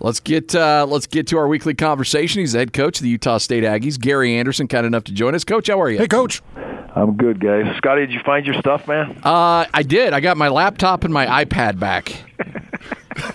Let's 0.00 0.20
get 0.20 0.54
uh, 0.54 0.86
let's 0.88 1.06
get 1.06 1.26
to 1.28 1.38
our 1.38 1.48
weekly 1.48 1.74
conversation. 1.74 2.40
He's 2.40 2.52
the 2.52 2.60
head 2.60 2.72
coach 2.72 2.98
of 2.98 3.02
the 3.02 3.08
Utah 3.08 3.38
State 3.38 3.64
Aggies, 3.64 3.98
Gary 3.98 4.36
Andersen, 4.36 4.68
kind 4.68 4.86
enough 4.86 5.04
to 5.04 5.12
join 5.12 5.34
us. 5.34 5.44
Coach, 5.44 5.68
how 5.68 5.80
are 5.80 5.90
you? 5.90 5.98
Hey, 5.98 6.08
Coach. 6.08 6.42
I'm 6.94 7.16
good, 7.16 7.40
guys. 7.40 7.76
Scotty, 7.76 8.06
did 8.06 8.12
you 8.12 8.20
find 8.24 8.46
your 8.46 8.56
stuff, 8.60 8.88
man? 8.88 9.20
Uh, 9.22 9.66
I 9.72 9.82
did. 9.82 10.12
I 10.12 10.20
got 10.20 10.36
my 10.36 10.48
laptop 10.48 11.04
and 11.04 11.12
my 11.12 11.44
iPad 11.44 11.78
back. 11.78 12.27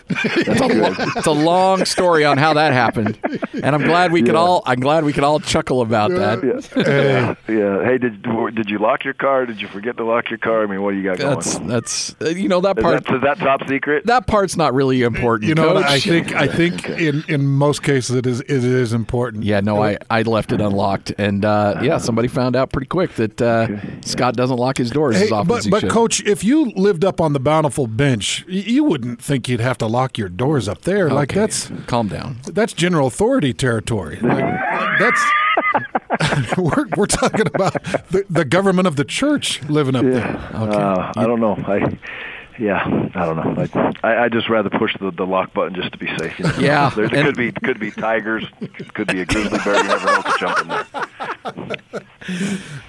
It's 0.10 0.60
a, 0.62 0.68
lo- 0.68 0.94
it's 1.16 1.28
a 1.28 1.32
long 1.32 1.86
story 1.86 2.26
on 2.26 2.38
how 2.38 2.54
that 2.54 2.74
happened, 2.74 3.18
and 3.54 3.74
I'm 3.76 3.84
glad 3.84 4.12
we 4.12 4.22
could 4.22 4.34
Yeah. 4.34 4.40
all. 4.42 4.64
I'm 4.66 4.80
glad 4.80 5.04
we 5.06 5.14
could 5.14 5.24
all 5.24 5.40
chuckle 5.40 5.82
about 5.82 6.12
that. 6.12 6.44
Yeah. 6.84 7.36
yeah. 7.48 7.84
Hey, 7.84 7.98
did 7.98 8.22
did 8.56 8.70
you 8.70 8.80
lock 8.80 9.04
your 9.06 9.14
car? 9.14 9.46
Did 9.46 9.62
you 9.62 9.68
forget 9.68 9.98
to 9.98 10.04
lock 10.06 10.30
your 10.30 10.40
car? 10.40 10.64
I 10.64 10.66
mean, 10.68 10.82
what 10.82 10.92
do 10.92 10.98
you 10.98 11.04
got 11.04 11.18
going? 11.20 11.36
That's 11.36 11.58
that's 11.60 12.16
uh, 12.22 12.30
you 12.30 12.48
know 12.50 12.62
that 12.62 12.78
part. 12.78 13.04
that, 13.06 13.16
is 13.16 13.22
that 13.22 13.38
top 13.40 13.68
secret? 13.68 14.06
That 14.06 14.28
part's 14.28 14.56
not 14.58 14.74
really 14.74 15.02
important. 15.04 15.50
You 15.50 15.56
know, 15.56 15.74
Coach. 15.74 15.86
I 15.86 16.00
think 16.00 16.34
I 16.36 16.48
think 16.48 16.90
in, 16.90 17.24
in 17.28 17.46
most 17.48 17.84
cases 17.84 18.16
it 18.16 18.26
is 18.28 18.42
it 18.42 18.50
is 18.64 18.94
important. 18.94 19.44
Yeah, 19.44 19.62
no, 19.62 19.82
I, 19.82 19.98
I 20.10 20.22
left 20.24 20.52
it 20.52 20.62
unlocked, 20.62 21.14
and 21.18 21.46
uh, 21.46 21.80
yeah, 21.82 21.98
somebody 21.98 22.28
found 22.28 22.56
out 22.56 22.72
pretty 22.72 22.88
quick 22.88 23.14
that 23.16 23.42
uh, 23.42 23.68
Scott 24.02 24.36
doesn't 24.36 24.58
lock 24.58 24.78
his 24.78 24.92
doors 24.92 25.16
Hey, 25.16 25.24
as 25.26 25.32
often 25.32 25.48
but 25.48 25.58
as 25.60 25.66
he 25.66 25.72
but 25.72 25.82
should. 25.82 25.92
coach, 25.92 26.22
if 26.26 26.44
you 26.44 26.66
lived 26.76 27.06
up 27.06 27.22
on 27.22 27.34
the 27.34 27.40
bountiful 27.40 27.88
bench, 27.88 28.44
you 28.48 28.84
wouldn't 28.84 29.22
think 29.22 29.48
you'd 29.48 29.60
have 29.62 29.78
to 29.80 29.88
lock 29.94 30.18
your 30.18 30.28
doors 30.30 30.68
up 30.68 30.82
there. 30.82 31.10
Like 31.10 31.34
that's 31.34 31.72
calm 31.88 32.10
down. 32.10 32.38
that's 32.52 32.74
general 32.74 33.08
authority 33.08 33.54
territory. 33.54 34.18
Like, 34.22 35.00
that's 35.00 35.24
we're 36.58 36.88
we're 36.98 37.06
talking 37.06 37.48
about 37.48 37.74
the, 38.10 38.26
the 38.30 38.44
government 38.44 38.88
of 38.88 38.96
the 38.96 39.06
church 39.06 39.62
living 39.70 39.96
up 39.96 40.04
there. 40.04 40.38
Uh, 40.54 41.14
I 41.16 41.26
don't 41.26 41.40
know. 41.40 41.56
I 41.68 41.98
yeah, 42.60 43.10
I 43.16 43.26
don't 43.26 43.36
know. 43.36 43.64
I 43.64 43.98
I, 44.04 44.24
I 44.26 44.30
just 44.30 44.50
rather 44.50 44.70
push 44.70 44.96
the, 45.00 45.12
the 45.12 45.26
lock 45.26 45.54
button 45.54 45.76
just 45.76 45.92
to 45.94 45.98
be 45.98 46.08
safe. 46.18 46.38
You 46.40 46.46
know? 46.46 46.56
Yeah, 46.60 46.90
there 46.96 47.10
could 47.10 47.36
be 47.36 47.52
could 47.52 47.80
be 47.80 47.92
tigers, 47.92 48.46
could 48.94 49.08
be 49.08 49.22
a 49.22 49.26
grizzly 49.26 49.60
bear. 49.60 49.76
You 49.76 49.84
never 49.84 50.06
know 50.06 50.24
there. 50.64 50.86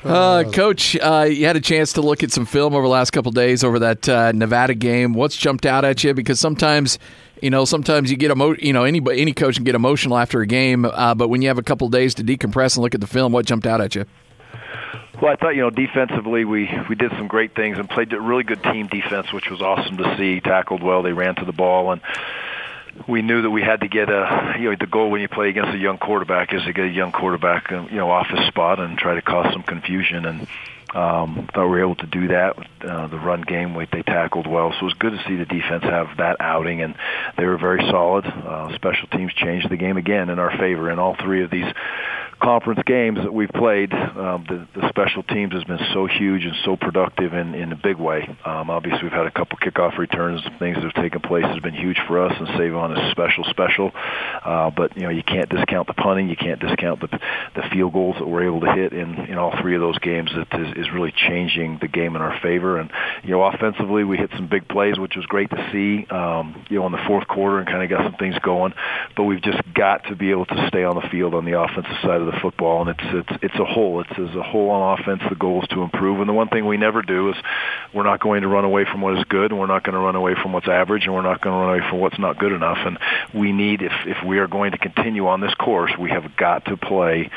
Uh, 0.04 0.44
Coach, 0.52 0.96
uh, 0.96 1.26
you 1.28 1.46
had 1.46 1.56
a 1.56 1.60
chance 1.60 1.94
to 1.94 2.02
look 2.02 2.22
at 2.22 2.30
some 2.30 2.46
film 2.46 2.74
over 2.74 2.82
the 2.82 2.88
last 2.88 3.10
couple 3.10 3.32
days 3.32 3.64
over 3.64 3.78
that 3.78 4.08
uh, 4.08 4.32
Nevada 4.32 4.74
game. 4.74 5.14
What's 5.14 5.36
jumped 5.36 5.66
out 5.66 5.84
at 5.84 6.04
you? 6.04 6.14
Because 6.14 6.38
sometimes, 6.38 6.98
you 7.42 7.50
know, 7.50 7.64
sometimes 7.64 8.10
you 8.10 8.16
get 8.16 8.30
emo- 8.30 8.56
You 8.58 8.72
know, 8.72 8.84
any 8.84 9.00
any 9.10 9.32
coach 9.32 9.56
can 9.56 9.64
get 9.64 9.74
emotional 9.74 10.18
after 10.18 10.40
a 10.40 10.46
game, 10.46 10.84
uh, 10.84 11.14
but 11.14 11.28
when 11.28 11.42
you 11.42 11.48
have 11.48 11.58
a 11.58 11.62
couple 11.62 11.88
days 11.88 12.14
to 12.14 12.22
decompress 12.24 12.76
and 12.76 12.82
look 12.82 12.94
at 12.94 13.00
the 13.00 13.06
film, 13.06 13.32
what 13.32 13.46
jumped 13.46 13.66
out 13.66 13.80
at 13.80 13.94
you? 13.94 14.04
Well, 15.20 15.32
I 15.32 15.36
thought 15.36 15.54
you 15.54 15.62
know 15.62 15.70
defensively 15.70 16.44
we 16.44 16.68
we 16.88 16.94
did 16.94 17.10
some 17.12 17.28
great 17.28 17.54
things 17.54 17.78
and 17.78 17.88
played 17.88 18.12
really 18.12 18.42
good 18.42 18.62
team 18.62 18.88
defense, 18.88 19.32
which 19.32 19.48
was 19.48 19.62
awesome 19.62 19.96
to 19.98 20.16
see. 20.16 20.40
Tackled 20.40 20.82
well, 20.82 21.02
they 21.02 21.12
ran 21.12 21.34
to 21.36 21.44
the 21.44 21.52
ball, 21.52 21.92
and 21.92 22.00
we 23.08 23.22
knew 23.22 23.42
that 23.42 23.50
we 23.50 23.62
had 23.62 23.80
to 23.80 23.88
get 23.88 24.08
a 24.08 24.56
you 24.58 24.70
know 24.70 24.76
the 24.78 24.86
goal 24.86 25.10
when 25.10 25.20
you 25.20 25.28
play 25.28 25.48
against 25.48 25.74
a 25.74 25.78
young 25.78 25.98
quarterback 25.98 26.52
is 26.52 26.62
to 26.64 26.72
get 26.72 26.86
a 26.86 26.90
young 26.90 27.12
quarterback 27.12 27.70
uh, 27.72 27.86
you 27.90 27.96
know 27.96 28.10
off 28.10 28.26
his 28.28 28.46
spot 28.48 28.80
and 28.80 28.98
try 28.98 29.14
to 29.14 29.22
cause 29.22 29.52
some 29.52 29.62
confusion 29.62 30.24
and. 30.26 30.46
Um, 30.94 31.48
thought 31.52 31.64
we 31.64 31.70
were 31.70 31.80
able 31.80 31.96
to 31.96 32.06
do 32.06 32.28
that. 32.28 32.56
Uh, 32.80 33.08
the 33.08 33.18
run 33.18 33.42
game, 33.42 33.74
they 33.90 34.02
tackled 34.02 34.46
well, 34.46 34.70
so 34.70 34.78
it 34.78 34.84
was 34.84 34.94
good 34.94 35.10
to 35.10 35.24
see 35.26 35.34
the 35.34 35.44
defense 35.44 35.82
have 35.82 36.18
that 36.18 36.36
outing, 36.38 36.82
and 36.82 36.94
they 37.36 37.46
were 37.46 37.58
very 37.58 37.80
solid. 37.90 38.24
Uh, 38.24 38.72
special 38.76 39.08
teams 39.08 39.34
changed 39.34 39.68
the 39.68 39.76
game 39.76 39.96
again 39.96 40.30
in 40.30 40.38
our 40.38 40.56
favor 40.56 40.88
in 40.92 41.00
all 41.00 41.16
three 41.16 41.42
of 41.42 41.50
these 41.50 41.66
conference 42.44 42.80
games 42.84 43.18
that 43.22 43.32
we've 43.32 43.48
played, 43.48 43.92
um, 43.92 44.44
the, 44.46 44.68
the 44.78 44.88
special 44.90 45.22
teams 45.22 45.54
has 45.54 45.64
been 45.64 45.80
so 45.94 46.06
huge 46.06 46.44
and 46.44 46.54
so 46.64 46.76
productive 46.76 47.32
in, 47.32 47.54
in 47.54 47.72
a 47.72 47.76
big 47.76 47.96
way. 47.96 48.28
Um, 48.44 48.68
obviously, 48.68 49.02
we've 49.02 49.12
had 49.12 49.26
a 49.26 49.30
couple 49.30 49.56
kickoff 49.58 49.96
returns, 49.96 50.42
things 50.58 50.76
that 50.76 50.84
have 50.84 51.02
taken 51.02 51.20
place 51.20 51.46
has 51.46 51.60
been 51.60 51.74
huge 51.74 51.98
for 52.06 52.20
us, 52.24 52.34
and 52.38 52.46
Savon 52.58 52.92
is 52.92 53.10
special, 53.12 53.44
special. 53.44 53.92
Uh, 54.44 54.70
but 54.70 54.94
you 54.96 55.04
know, 55.04 55.08
you 55.08 55.22
can't 55.22 55.48
discount 55.48 55.86
the 55.86 55.94
punting, 55.94 56.28
you 56.28 56.36
can't 56.36 56.60
discount 56.60 57.00
the 57.00 57.08
the 57.56 57.62
field 57.72 57.92
goals 57.92 58.16
that 58.18 58.26
we're 58.26 58.44
able 58.44 58.60
to 58.60 58.72
hit 58.72 58.92
in 58.92 59.14
in 59.26 59.38
all 59.38 59.54
three 59.62 59.74
of 59.74 59.80
those 59.80 59.98
games. 59.98 60.30
That 60.34 60.60
is, 60.60 60.86
is 60.86 60.92
really 60.92 61.12
changing 61.16 61.78
the 61.80 61.88
game 61.88 62.14
in 62.14 62.22
our 62.22 62.38
favor. 62.40 62.78
And 62.78 62.90
you 63.22 63.30
know, 63.30 63.42
offensively, 63.42 64.04
we 64.04 64.18
hit 64.18 64.30
some 64.36 64.48
big 64.48 64.68
plays, 64.68 64.98
which 64.98 65.16
was 65.16 65.24
great 65.26 65.48
to 65.50 65.68
see. 65.72 66.06
Um, 66.12 66.66
you 66.68 66.78
know, 66.78 66.86
in 66.86 66.92
the 66.92 67.02
fourth 67.06 67.26
quarter, 67.26 67.58
and 67.58 67.66
kind 67.66 67.82
of 67.82 67.88
got 67.88 68.04
some 68.04 68.18
things 68.18 68.36
going. 68.42 68.74
But 69.16 69.24
we've 69.24 69.42
just 69.42 69.62
got 69.72 70.04
to 70.08 70.16
be 70.16 70.30
able 70.30 70.46
to 70.46 70.68
stay 70.68 70.84
on 70.84 70.96
the 70.96 71.08
field 71.08 71.34
on 71.34 71.46
the 71.46 71.58
offensive 71.58 71.96
side 72.02 72.20
of 72.20 72.26
the 72.26 72.33
football, 72.40 72.82
and 72.82 72.90
it's 72.90 73.30
it's 73.30 73.44
it's 73.44 73.54
a 73.54 73.64
whole. 73.64 74.00
It's 74.00 74.10
as 74.18 74.34
a 74.36 74.42
whole 74.42 74.70
on 74.70 74.98
offense. 74.98 75.22
The 75.28 75.34
goal 75.34 75.62
is 75.62 75.68
to 75.68 75.82
improve, 75.82 76.20
and 76.20 76.28
the 76.28 76.32
one 76.32 76.48
thing 76.48 76.66
we 76.66 76.76
never 76.76 77.02
do 77.02 77.30
is 77.30 77.36
we're 77.92 78.04
not 78.04 78.20
going 78.20 78.42
to 78.42 78.48
run 78.48 78.64
away 78.64 78.84
from 78.84 79.00
what 79.00 79.18
is 79.18 79.24
good, 79.24 79.50
and 79.50 79.60
we're 79.60 79.66
not 79.66 79.84
going 79.84 79.94
to 79.94 80.00
run 80.00 80.16
away 80.16 80.34
from 80.40 80.52
what's 80.52 80.68
average, 80.68 81.04
and 81.04 81.14
we're 81.14 81.22
not 81.22 81.40
going 81.40 81.54
to 81.54 81.58
run 81.58 81.78
away 81.78 81.88
from 81.88 82.00
what's 82.00 82.18
not 82.18 82.38
good 82.38 82.52
enough. 82.52 82.78
And 82.84 82.98
we 83.34 83.52
need, 83.52 83.82
if 83.82 83.92
if 84.06 84.24
we 84.24 84.38
are 84.38 84.46
going 84.46 84.72
to 84.72 84.78
continue 84.78 85.26
on 85.26 85.40
this 85.40 85.54
course, 85.54 85.92
we 85.98 86.10
have 86.10 86.36
got 86.36 86.64
to 86.66 86.76
play 86.76 87.30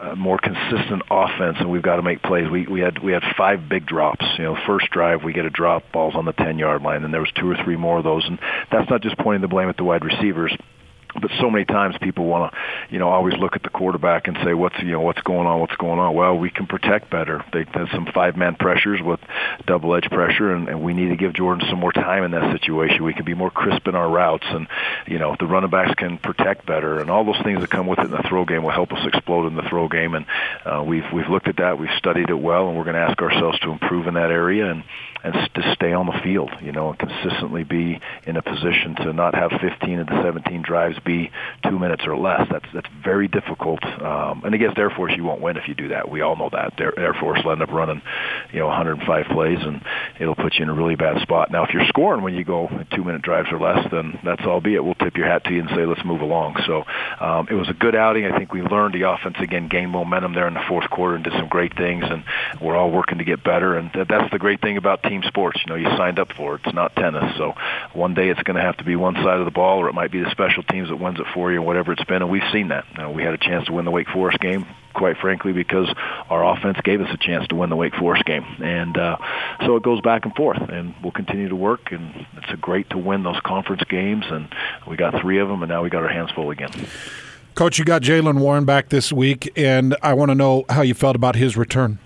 uh, 0.00 0.14
more 0.14 0.38
consistent 0.38 1.02
offense, 1.10 1.56
and 1.60 1.70
we've 1.70 1.82
got 1.82 1.96
to 1.96 2.02
make 2.02 2.22
plays. 2.22 2.50
We 2.50 2.66
we 2.66 2.80
had 2.80 3.02
we 3.02 3.12
had 3.12 3.22
five 3.36 3.68
big 3.68 3.86
drops. 3.86 4.24
You 4.38 4.44
know, 4.44 4.58
first 4.66 4.90
drive 4.90 5.22
we 5.24 5.32
get 5.32 5.44
a 5.44 5.50
drop, 5.50 5.90
balls 5.92 6.14
on 6.14 6.24
the 6.24 6.32
ten 6.32 6.58
yard 6.58 6.82
line, 6.82 7.04
and 7.04 7.12
there 7.12 7.20
was 7.20 7.32
two 7.38 7.50
or 7.50 7.56
three 7.64 7.76
more 7.76 7.98
of 7.98 8.04
those. 8.04 8.24
And 8.26 8.38
that's 8.70 8.88
not 8.90 9.02
just 9.02 9.16
pointing 9.18 9.42
the 9.42 9.48
blame 9.48 9.68
at 9.68 9.76
the 9.76 9.84
wide 9.84 10.04
receivers 10.04 10.56
but 11.20 11.30
so 11.40 11.50
many 11.50 11.64
times 11.64 11.96
people 12.00 12.26
want 12.26 12.52
to, 12.52 12.58
you 12.90 12.98
know, 12.98 13.08
always 13.08 13.34
look 13.34 13.56
at 13.56 13.62
the 13.62 13.68
quarterback 13.68 14.28
and 14.28 14.36
say, 14.44 14.54
"What's 14.54 14.78
you 14.80 14.92
know 14.92 15.00
what's 15.00 15.22
going 15.22 15.46
on? 15.46 15.60
What's 15.60 15.76
going 15.76 15.98
on?" 15.98 16.14
Well, 16.14 16.36
we 16.38 16.50
can 16.50 16.66
protect 16.66 17.10
better. 17.10 17.44
They 17.52 17.64
have 17.72 17.88
some 17.92 18.06
five-man 18.06 18.56
pressures 18.56 19.00
with 19.00 19.20
double-edge 19.66 20.10
pressure, 20.10 20.52
and, 20.52 20.68
and 20.68 20.82
we 20.82 20.94
need 20.94 21.10
to 21.10 21.16
give 21.16 21.34
Jordan 21.34 21.66
some 21.68 21.78
more 21.78 21.92
time 21.92 22.24
in 22.24 22.30
that 22.32 22.52
situation. 22.52 23.04
We 23.04 23.14
can 23.14 23.24
be 23.24 23.34
more 23.34 23.50
crisp 23.50 23.86
in 23.86 23.94
our 23.94 24.08
routes, 24.08 24.46
and 24.48 24.66
you 25.06 25.18
know, 25.18 25.36
the 25.38 25.46
running 25.46 25.70
backs 25.70 25.94
can 25.96 26.18
protect 26.18 26.66
better, 26.66 26.98
and 27.00 27.10
all 27.10 27.24
those 27.24 27.42
things 27.42 27.60
that 27.60 27.70
come 27.70 27.86
with 27.86 28.00
it 28.00 28.06
in 28.06 28.10
the 28.10 28.24
throw 28.28 28.44
game 28.44 28.62
will 28.62 28.70
help 28.70 28.92
us 28.92 29.06
explode 29.06 29.46
in 29.46 29.56
the 29.56 29.68
throw 29.68 29.88
game. 29.88 30.14
And 30.14 30.26
uh, 30.64 30.82
we've 30.86 31.10
we've 31.12 31.28
looked 31.28 31.48
at 31.48 31.56
that, 31.58 31.78
we've 31.78 31.96
studied 31.96 32.30
it 32.30 32.38
well, 32.38 32.68
and 32.68 32.76
we're 32.76 32.84
going 32.84 32.96
to 32.96 33.02
ask 33.02 33.20
ourselves 33.20 33.58
to 33.60 33.70
improve 33.70 34.06
in 34.06 34.14
that 34.14 34.30
area 34.30 34.70
and 34.70 34.84
and 35.24 35.32
to 35.54 35.74
stay 35.74 35.94
on 35.94 36.04
the 36.04 36.20
field, 36.22 36.50
you 36.60 36.70
know, 36.70 36.90
and 36.90 36.98
consistently 36.98 37.64
be 37.64 37.98
in 38.26 38.36
a 38.36 38.42
position 38.42 38.94
to 38.96 39.12
not 39.14 39.34
have 39.34 39.50
15 39.58 40.00
of 40.00 40.06
the 40.06 40.22
17 40.22 40.60
drives 40.60 40.98
be 41.04 41.30
two 41.68 41.78
minutes 41.78 42.04
or 42.06 42.16
less. 42.16 42.46
That's 42.50 42.66
that's 42.72 42.88
very 43.02 43.28
difficult. 43.28 43.84
Um, 43.84 44.42
and 44.44 44.54
against 44.54 44.78
Air 44.78 44.90
Force, 44.90 45.12
you 45.16 45.24
won't 45.24 45.40
win 45.40 45.56
if 45.56 45.68
you 45.68 45.74
do 45.74 45.88
that. 45.88 46.10
We 46.10 46.20
all 46.20 46.36
know 46.36 46.50
that. 46.52 46.80
Air, 46.80 46.98
Air 46.98 47.14
Force 47.14 47.40
will 47.44 47.52
end 47.52 47.62
up 47.62 47.70
running, 47.70 48.02
you 48.52 48.60
know, 48.60 48.66
105 48.66 49.26
plays, 49.26 49.58
and 49.60 49.82
it'll 50.18 50.34
put 50.34 50.54
you 50.54 50.64
in 50.64 50.68
a 50.68 50.74
really 50.74 50.96
bad 50.96 51.20
spot. 51.22 51.50
Now, 51.50 51.64
if 51.64 51.72
you're 51.72 51.86
scoring 51.88 52.22
when 52.22 52.34
you 52.34 52.44
go 52.44 52.68
two 52.94 53.04
minute 53.04 53.22
drives 53.22 53.48
or 53.52 53.58
less, 53.58 53.86
then 53.90 54.18
that's 54.24 54.42
albeit. 54.42 54.84
We'll 54.84 54.94
tip 54.94 55.16
your 55.16 55.26
hat 55.26 55.44
to 55.44 55.52
you 55.52 55.60
and 55.60 55.70
say, 55.70 55.86
let's 55.86 56.04
move 56.04 56.20
along. 56.20 56.56
So 56.66 56.84
um, 57.20 57.48
it 57.50 57.54
was 57.54 57.68
a 57.68 57.74
good 57.74 57.94
outing. 57.94 58.26
I 58.26 58.36
think 58.36 58.52
we 58.52 58.62
learned 58.62 58.94
the 58.94 59.08
offense 59.08 59.36
again, 59.40 59.68
gained 59.68 59.90
momentum 59.90 60.34
there 60.34 60.48
in 60.48 60.54
the 60.54 60.64
fourth 60.68 60.88
quarter, 60.90 61.14
and 61.14 61.24
did 61.24 61.32
some 61.34 61.48
great 61.48 61.76
things. 61.76 62.04
And 62.06 62.24
we're 62.60 62.76
all 62.76 62.90
working 62.90 63.18
to 63.18 63.24
get 63.24 63.44
better. 63.44 63.76
And 63.76 63.92
th- 63.92 64.08
that's 64.08 64.30
the 64.32 64.38
great 64.38 64.60
thing 64.60 64.76
about 64.76 65.02
team 65.02 65.22
sports. 65.26 65.60
You 65.64 65.70
know, 65.70 65.76
you 65.76 65.86
signed 65.96 66.18
up 66.18 66.32
for 66.36 66.56
it. 66.56 66.62
It's 66.64 66.74
not 66.74 66.94
tennis. 66.96 67.36
So 67.36 67.54
one 67.92 68.14
day 68.14 68.28
it's 68.28 68.42
going 68.42 68.56
to 68.56 68.62
have 68.62 68.76
to 68.78 68.84
be 68.84 68.96
one 68.96 69.14
side 69.14 69.38
of 69.38 69.44
the 69.44 69.50
ball, 69.50 69.78
or 69.78 69.88
it 69.88 69.94
might 69.94 70.10
be 70.10 70.20
the 70.20 70.30
special 70.30 70.62
teams 70.62 70.90
that 70.94 71.02
wins 71.02 71.18
it 71.18 71.26
for 71.34 71.52
you, 71.52 71.60
whatever 71.60 71.92
it's 71.92 72.04
been. 72.04 72.22
And 72.22 72.30
we've 72.30 72.48
seen 72.52 72.68
that. 72.68 72.84
We 73.14 73.22
had 73.22 73.34
a 73.34 73.38
chance 73.38 73.66
to 73.66 73.72
win 73.72 73.84
the 73.84 73.90
Wake 73.90 74.08
Forest 74.08 74.38
game, 74.38 74.66
quite 74.94 75.16
frankly, 75.18 75.52
because 75.52 75.92
our 76.30 76.44
offense 76.44 76.78
gave 76.84 77.00
us 77.00 77.08
a 77.12 77.16
chance 77.16 77.46
to 77.48 77.56
win 77.56 77.70
the 77.70 77.76
Wake 77.76 77.94
Forest 77.94 78.24
game. 78.24 78.44
And 78.62 78.96
uh, 78.96 79.16
so 79.66 79.76
it 79.76 79.82
goes 79.82 80.00
back 80.00 80.24
and 80.24 80.34
forth, 80.34 80.60
and 80.60 80.94
we'll 81.02 81.12
continue 81.12 81.48
to 81.48 81.56
work. 81.56 81.90
And 81.90 82.26
it's 82.36 82.52
a 82.52 82.56
great 82.56 82.90
to 82.90 82.98
win 82.98 83.24
those 83.24 83.40
conference 83.44 83.82
games, 83.88 84.24
and 84.28 84.48
we 84.86 84.96
got 84.96 85.20
three 85.20 85.38
of 85.38 85.48
them, 85.48 85.62
and 85.62 85.70
now 85.70 85.82
we 85.82 85.90
got 85.90 86.02
our 86.02 86.08
hands 86.08 86.30
full 86.30 86.50
again. 86.50 86.70
Coach, 87.54 87.78
you 87.78 87.84
got 87.84 88.02
Jaylen 88.02 88.38
Warren 88.38 88.64
back 88.64 88.88
this 88.88 89.12
week, 89.12 89.50
and 89.56 89.96
I 90.02 90.14
want 90.14 90.30
to 90.30 90.34
know 90.34 90.64
how 90.68 90.82
you 90.82 90.94
felt 90.94 91.16
about 91.16 91.36
his 91.36 91.56
return. 91.56 91.98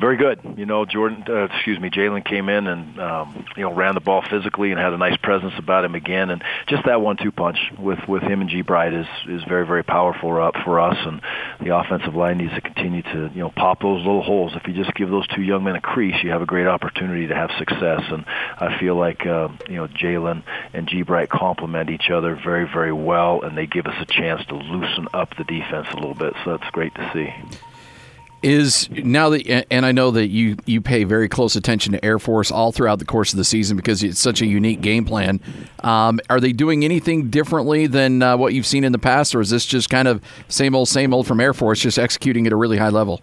Very 0.00 0.16
good. 0.16 0.40
You 0.56 0.66
know, 0.66 0.84
Jordan, 0.84 1.24
uh, 1.28 1.44
excuse 1.44 1.78
me, 1.78 1.88
Jalen 1.88 2.24
came 2.24 2.48
in 2.48 2.66
and 2.66 3.00
um, 3.00 3.46
you 3.56 3.62
know 3.62 3.72
ran 3.72 3.94
the 3.94 4.00
ball 4.00 4.22
physically 4.28 4.72
and 4.72 4.80
had 4.80 4.92
a 4.92 4.98
nice 4.98 5.16
presence 5.18 5.52
about 5.58 5.84
him 5.84 5.94
again, 5.94 6.30
and 6.30 6.42
just 6.66 6.84
that 6.86 7.00
one-two 7.00 7.30
punch 7.30 7.58
with 7.78 8.00
with 8.08 8.22
him 8.22 8.40
and 8.40 8.50
G. 8.50 8.62
Bright 8.62 8.94
is 8.94 9.06
is 9.28 9.42
very 9.44 9.64
very 9.64 9.84
powerful 9.84 10.42
up 10.42 10.54
for 10.64 10.80
us, 10.80 10.96
and 11.06 11.20
the 11.60 11.76
offensive 11.76 12.14
line 12.16 12.38
needs 12.38 12.52
to 12.54 12.60
continue 12.60 13.02
to 13.02 13.30
you 13.32 13.40
know 13.40 13.50
pop 13.50 13.80
those 13.80 13.98
little 13.98 14.22
holes. 14.22 14.52
If 14.56 14.66
you 14.66 14.74
just 14.74 14.92
give 14.94 15.08
those 15.08 15.26
two 15.28 15.42
young 15.42 15.62
men 15.62 15.76
a 15.76 15.80
crease, 15.80 16.16
you 16.24 16.30
have 16.30 16.42
a 16.42 16.46
great 16.46 16.66
opportunity 16.66 17.28
to 17.28 17.34
have 17.34 17.50
success, 17.58 18.02
and 18.10 18.24
I 18.26 18.78
feel 18.80 18.96
like 18.96 19.24
uh, 19.24 19.48
you 19.68 19.76
know 19.76 19.86
Jalen 19.86 20.42
and 20.72 20.88
G. 20.88 21.02
Bright 21.02 21.28
complement 21.28 21.90
each 21.90 22.10
other 22.10 22.34
very 22.34 22.66
very 22.66 22.92
well, 22.92 23.42
and 23.42 23.56
they 23.56 23.66
give 23.66 23.86
us 23.86 23.96
a 24.00 24.06
chance 24.06 24.44
to 24.46 24.56
loosen 24.56 25.06
up 25.14 25.36
the 25.36 25.44
defense 25.44 25.86
a 25.92 25.96
little 25.96 26.14
bit. 26.14 26.34
So 26.44 26.56
that's 26.56 26.70
great 26.70 26.94
to 26.96 27.10
see. 27.14 27.58
Is 28.42 28.90
now 28.90 29.30
that 29.30 29.66
and 29.70 29.86
I 29.86 29.92
know 29.92 30.10
that 30.10 30.28
you 30.28 30.56
you 30.66 30.80
pay 30.80 31.04
very 31.04 31.28
close 31.28 31.56
attention 31.56 31.92
to 31.92 32.04
Air 32.04 32.18
Force 32.18 32.50
all 32.50 32.72
throughout 32.72 32.98
the 32.98 33.04
course 33.04 33.32
of 33.32 33.36
the 33.36 33.44
season 33.44 33.76
because 33.76 34.02
it's 34.02 34.20
such 34.20 34.42
a 34.42 34.46
unique 34.46 34.80
game 34.80 35.04
plan. 35.04 35.40
Um, 35.80 36.20
are 36.28 36.40
they 36.40 36.52
doing 36.52 36.84
anything 36.84 37.30
differently 37.30 37.86
than 37.86 38.22
uh, 38.22 38.36
what 38.36 38.54
you've 38.54 38.66
seen 38.66 38.84
in 38.84 38.92
the 38.92 38.98
past, 38.98 39.34
or 39.34 39.40
is 39.40 39.50
this 39.50 39.64
just 39.64 39.90
kind 39.90 40.08
of 40.08 40.22
same 40.48 40.74
old 40.74 40.88
same 40.88 41.14
old 41.14 41.26
from 41.26 41.40
Air 41.40 41.54
Force, 41.54 41.80
just 41.80 41.98
executing 41.98 42.46
at 42.46 42.52
a 42.52 42.56
really 42.56 42.78
high 42.78 42.88
level? 42.88 43.22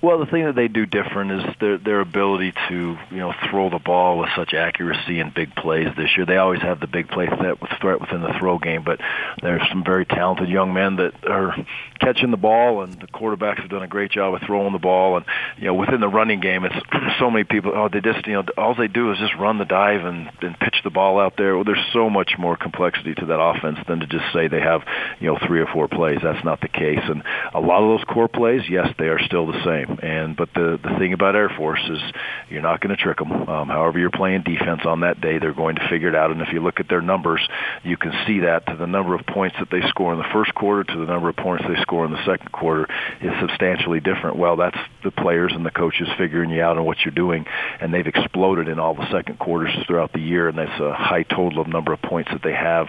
Well, 0.00 0.20
the 0.20 0.26
thing 0.26 0.44
that 0.44 0.54
they 0.54 0.68
do 0.68 0.86
different 0.86 1.32
is 1.32 1.54
their 1.60 1.76
their 1.76 2.00
ability 2.00 2.52
to 2.68 2.96
you 3.10 3.16
know 3.16 3.34
throw 3.50 3.68
the 3.68 3.80
ball 3.80 4.18
with 4.18 4.28
such 4.36 4.54
accuracy 4.54 5.18
and 5.18 5.34
big 5.34 5.56
plays 5.56 5.88
this 5.96 6.10
year. 6.16 6.24
They 6.24 6.36
always 6.36 6.62
have 6.62 6.78
the 6.78 6.86
big 6.86 7.08
play 7.08 7.26
threat 7.26 7.60
with 7.60 7.70
threat 7.80 8.00
within 8.00 8.22
the 8.22 8.32
throw 8.38 8.58
game, 8.58 8.84
but 8.84 9.00
there's 9.42 9.62
some 9.70 9.82
very 9.82 10.06
talented 10.06 10.48
young 10.48 10.72
men 10.72 10.96
that 10.96 11.14
are 11.28 11.56
catching 12.00 12.30
the 12.30 12.36
ball, 12.36 12.82
and 12.82 12.94
the 12.94 13.08
quarterbacks 13.08 13.60
have 13.60 13.70
done 13.70 13.82
a 13.82 13.88
great 13.88 14.12
job 14.12 14.34
of 14.34 14.42
throwing 14.46 14.72
the 14.72 14.78
ball. 14.78 15.16
And 15.16 15.26
you 15.56 15.64
know 15.64 15.74
within 15.74 16.00
the 16.00 16.08
running 16.08 16.38
game, 16.38 16.64
it's 16.64 16.76
so 17.18 17.28
many 17.28 17.42
people. 17.42 17.72
Oh, 17.74 17.88
they 17.92 18.00
just 18.00 18.24
you 18.28 18.34
know 18.34 18.44
all 18.56 18.76
they 18.76 18.86
do 18.86 19.10
is 19.10 19.18
just 19.18 19.34
run 19.34 19.58
the 19.58 19.64
dive 19.64 20.04
and, 20.04 20.30
and 20.42 20.56
pitch 20.60 20.77
the 20.84 20.90
ball 20.90 21.18
out 21.18 21.34
there. 21.36 21.54
Well, 21.54 21.64
there's 21.64 21.84
so 21.92 22.10
much 22.10 22.32
more 22.38 22.56
complexity 22.56 23.14
to 23.14 23.26
that 23.26 23.40
offense 23.40 23.78
than 23.86 24.00
to 24.00 24.06
just 24.06 24.24
say 24.32 24.48
they 24.48 24.60
have 24.60 24.82
you 25.20 25.28
know 25.28 25.38
three 25.46 25.60
or 25.60 25.66
four 25.66 25.88
plays. 25.88 26.18
That's 26.22 26.44
not 26.44 26.60
the 26.60 26.68
case, 26.68 27.02
and 27.02 27.22
a 27.54 27.60
lot 27.60 27.82
of 27.82 27.98
those 27.98 28.04
core 28.04 28.28
plays, 28.28 28.62
yes, 28.68 28.88
they 28.98 29.06
are 29.06 29.18
still 29.20 29.46
the 29.46 29.62
same. 29.64 29.98
And 30.02 30.36
but 30.36 30.50
the 30.54 30.78
the 30.82 30.98
thing 30.98 31.12
about 31.12 31.36
Air 31.36 31.50
Force 31.56 31.82
is 31.88 32.00
you're 32.48 32.62
not 32.62 32.80
going 32.80 32.94
to 32.94 33.02
trick 33.02 33.18
them. 33.18 33.32
Um, 33.32 33.68
however, 33.68 33.98
you're 33.98 34.10
playing 34.10 34.42
defense 34.42 34.82
on 34.84 35.00
that 35.00 35.20
day, 35.20 35.38
they're 35.38 35.54
going 35.54 35.76
to 35.76 35.88
figure 35.88 36.08
it 36.08 36.14
out. 36.14 36.30
And 36.30 36.40
if 36.40 36.52
you 36.52 36.60
look 36.60 36.80
at 36.80 36.88
their 36.88 37.02
numbers, 37.02 37.40
you 37.82 37.96
can 37.96 38.12
see 38.26 38.40
that 38.40 38.66
to 38.66 38.76
the 38.76 38.86
number 38.86 39.14
of 39.14 39.26
points 39.26 39.56
that 39.58 39.70
they 39.70 39.86
score 39.88 40.12
in 40.12 40.18
the 40.18 40.28
first 40.32 40.54
quarter 40.54 40.84
to 40.84 40.98
the 40.98 41.06
number 41.06 41.28
of 41.28 41.36
points 41.36 41.64
they 41.68 41.80
score 41.82 42.04
in 42.04 42.12
the 42.12 42.24
second 42.24 42.52
quarter 42.52 42.86
is 43.20 43.32
substantially 43.40 44.00
different. 44.00 44.36
Well, 44.36 44.56
that's 44.56 44.78
the 45.04 45.10
players 45.10 45.52
and 45.54 45.64
the 45.64 45.70
coaches 45.70 46.08
figuring 46.16 46.50
you 46.50 46.62
out 46.62 46.78
on 46.78 46.84
what 46.84 46.98
you're 47.04 47.14
doing, 47.14 47.46
and 47.80 47.92
they've 47.92 48.06
exploded 48.06 48.68
in 48.68 48.78
all 48.78 48.94
the 48.94 49.10
second 49.10 49.38
quarters 49.38 49.74
throughout 49.86 50.12
the 50.12 50.20
year, 50.20 50.48
and 50.48 50.58
that's 50.58 50.77
a 50.80 50.92
high 50.92 51.22
total 51.22 51.60
of 51.60 51.68
number 51.68 51.92
of 51.92 52.02
points 52.02 52.30
that 52.32 52.42
they 52.42 52.52
have 52.52 52.88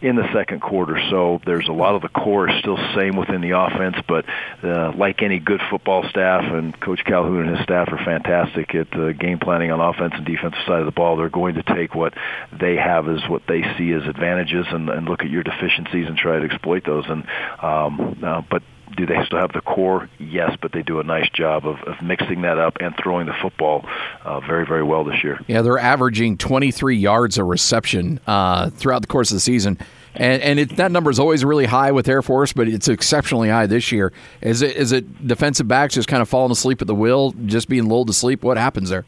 in 0.00 0.16
the 0.16 0.30
second 0.32 0.60
quarter. 0.60 0.98
So 1.10 1.40
there's 1.46 1.68
a 1.68 1.72
lot 1.72 1.94
of 1.94 2.02
the 2.02 2.08
core 2.08 2.48
is 2.48 2.58
still 2.58 2.76
same 2.96 3.16
within 3.16 3.40
the 3.40 3.50
offense, 3.50 3.96
but 4.08 4.24
uh, 4.62 4.92
like 4.96 5.22
any 5.22 5.38
good 5.38 5.60
football 5.70 6.08
staff, 6.08 6.42
and 6.44 6.78
Coach 6.80 7.04
Calhoun 7.04 7.46
and 7.46 7.56
his 7.56 7.64
staff 7.64 7.88
are 7.92 8.04
fantastic 8.04 8.74
at 8.74 8.92
uh, 8.98 9.12
game 9.12 9.38
planning 9.38 9.70
on 9.70 9.80
offense 9.80 10.14
and 10.16 10.26
defensive 10.26 10.60
side 10.66 10.80
of 10.80 10.86
the 10.86 10.92
ball. 10.92 11.16
They're 11.16 11.28
going 11.28 11.54
to 11.54 11.62
take 11.62 11.94
what 11.94 12.14
they 12.52 12.76
have 12.76 13.08
as 13.08 13.20
what 13.28 13.42
they 13.46 13.62
see 13.78 13.92
as 13.92 14.06
advantages 14.06 14.66
and, 14.70 14.88
and 14.90 15.08
look 15.08 15.22
at 15.22 15.30
your 15.30 15.42
deficiencies 15.42 16.06
and 16.08 16.16
try 16.16 16.38
to 16.38 16.44
exploit 16.44 16.84
those. 16.84 17.04
And 17.08 17.26
um, 17.62 18.18
uh, 18.22 18.42
but 18.50 18.62
do 18.96 19.06
they 19.06 19.24
still 19.24 19.38
have 19.38 19.52
the 19.52 19.60
core? 19.60 20.08
Yes, 20.18 20.56
but 20.60 20.72
they 20.72 20.82
do 20.82 21.00
a 21.00 21.04
nice 21.04 21.28
job 21.30 21.66
of, 21.66 21.80
of 21.82 22.02
mixing 22.02 22.42
that 22.42 22.58
up 22.58 22.76
and 22.80 22.94
throwing 22.96 23.26
the 23.26 23.34
football 23.40 23.84
uh, 24.24 24.40
very, 24.40 24.66
very 24.66 24.82
well 24.82 25.04
this 25.04 25.22
year. 25.22 25.40
Yeah, 25.46 25.62
they're 25.62 25.78
averaging 25.78 26.38
23 26.38 26.96
yards 26.96 27.38
a 27.38 27.44
reception 27.44 28.20
uh, 28.26 28.70
throughout 28.70 29.02
the 29.02 29.08
course 29.08 29.30
of 29.30 29.36
the 29.36 29.40
season. 29.40 29.78
And, 30.14 30.42
and 30.42 30.58
it, 30.58 30.76
that 30.76 30.92
number 30.92 31.10
is 31.10 31.18
always 31.18 31.44
really 31.44 31.64
high 31.64 31.90
with 31.92 32.06
Air 32.08 32.22
Force, 32.22 32.52
but 32.52 32.68
it's 32.68 32.88
exceptionally 32.88 33.48
high 33.48 33.66
this 33.66 33.90
year. 33.92 34.12
Is 34.42 34.60
it 34.60 34.76
is 34.76 34.92
it 34.92 35.26
defensive 35.26 35.66
backs 35.66 35.94
just 35.94 36.08
kind 36.08 36.20
of 36.20 36.28
falling 36.28 36.52
asleep 36.52 36.82
at 36.82 36.86
the 36.86 36.94
wheel, 36.94 37.32
just 37.46 37.68
being 37.68 37.86
lulled 37.86 38.08
to 38.08 38.12
sleep? 38.12 38.42
What 38.42 38.58
happens 38.58 38.90
there? 38.90 39.06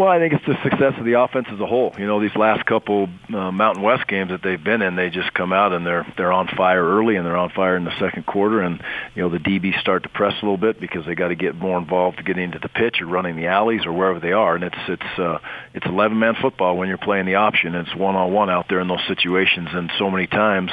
Well, 0.00 0.08
I 0.08 0.18
think 0.18 0.32
it's 0.32 0.46
the 0.46 0.56
success 0.62 0.94
of 0.96 1.04
the 1.04 1.20
offense 1.20 1.48
as 1.52 1.60
a 1.60 1.66
whole. 1.66 1.94
You 1.98 2.06
know, 2.06 2.22
these 2.22 2.34
last 2.34 2.64
couple 2.64 3.06
uh, 3.34 3.52
Mountain 3.52 3.82
West 3.82 4.08
games 4.08 4.30
that 4.30 4.42
they've 4.42 4.64
been 4.64 4.80
in, 4.80 4.96
they 4.96 5.10
just 5.10 5.34
come 5.34 5.52
out 5.52 5.74
and 5.74 5.86
they're 5.86 6.10
they're 6.16 6.32
on 6.32 6.48
fire 6.56 6.82
early 6.82 7.16
and 7.16 7.26
they're 7.26 7.36
on 7.36 7.50
fire 7.50 7.76
in 7.76 7.84
the 7.84 7.92
second 8.00 8.24
quarter. 8.24 8.62
And 8.62 8.82
you 9.14 9.20
know, 9.20 9.28
the 9.28 9.36
DBs 9.36 9.78
start 9.78 10.04
to 10.04 10.08
press 10.08 10.32
a 10.40 10.42
little 10.46 10.56
bit 10.56 10.80
because 10.80 11.04
they 11.04 11.14
got 11.14 11.28
to 11.28 11.34
get 11.34 11.54
more 11.54 11.76
involved 11.76 12.16
to 12.16 12.22
get 12.22 12.38
into 12.38 12.58
the 12.58 12.70
pitch 12.70 13.02
or 13.02 13.08
running 13.08 13.36
the 13.36 13.48
alleys 13.48 13.84
or 13.84 13.92
wherever 13.92 14.20
they 14.20 14.32
are. 14.32 14.54
And 14.54 14.64
it's 14.64 14.78
it's 14.88 15.18
uh, 15.18 15.38
it's 15.74 15.84
11 15.84 16.18
man 16.18 16.34
football 16.40 16.78
when 16.78 16.88
you're 16.88 16.96
playing 16.96 17.26
the 17.26 17.34
option. 17.34 17.74
It's 17.74 17.94
one 17.94 18.16
on 18.16 18.32
one 18.32 18.48
out 18.48 18.70
there 18.70 18.80
in 18.80 18.88
those 18.88 19.06
situations. 19.06 19.68
And 19.70 19.92
so 19.98 20.10
many 20.10 20.26
times, 20.26 20.70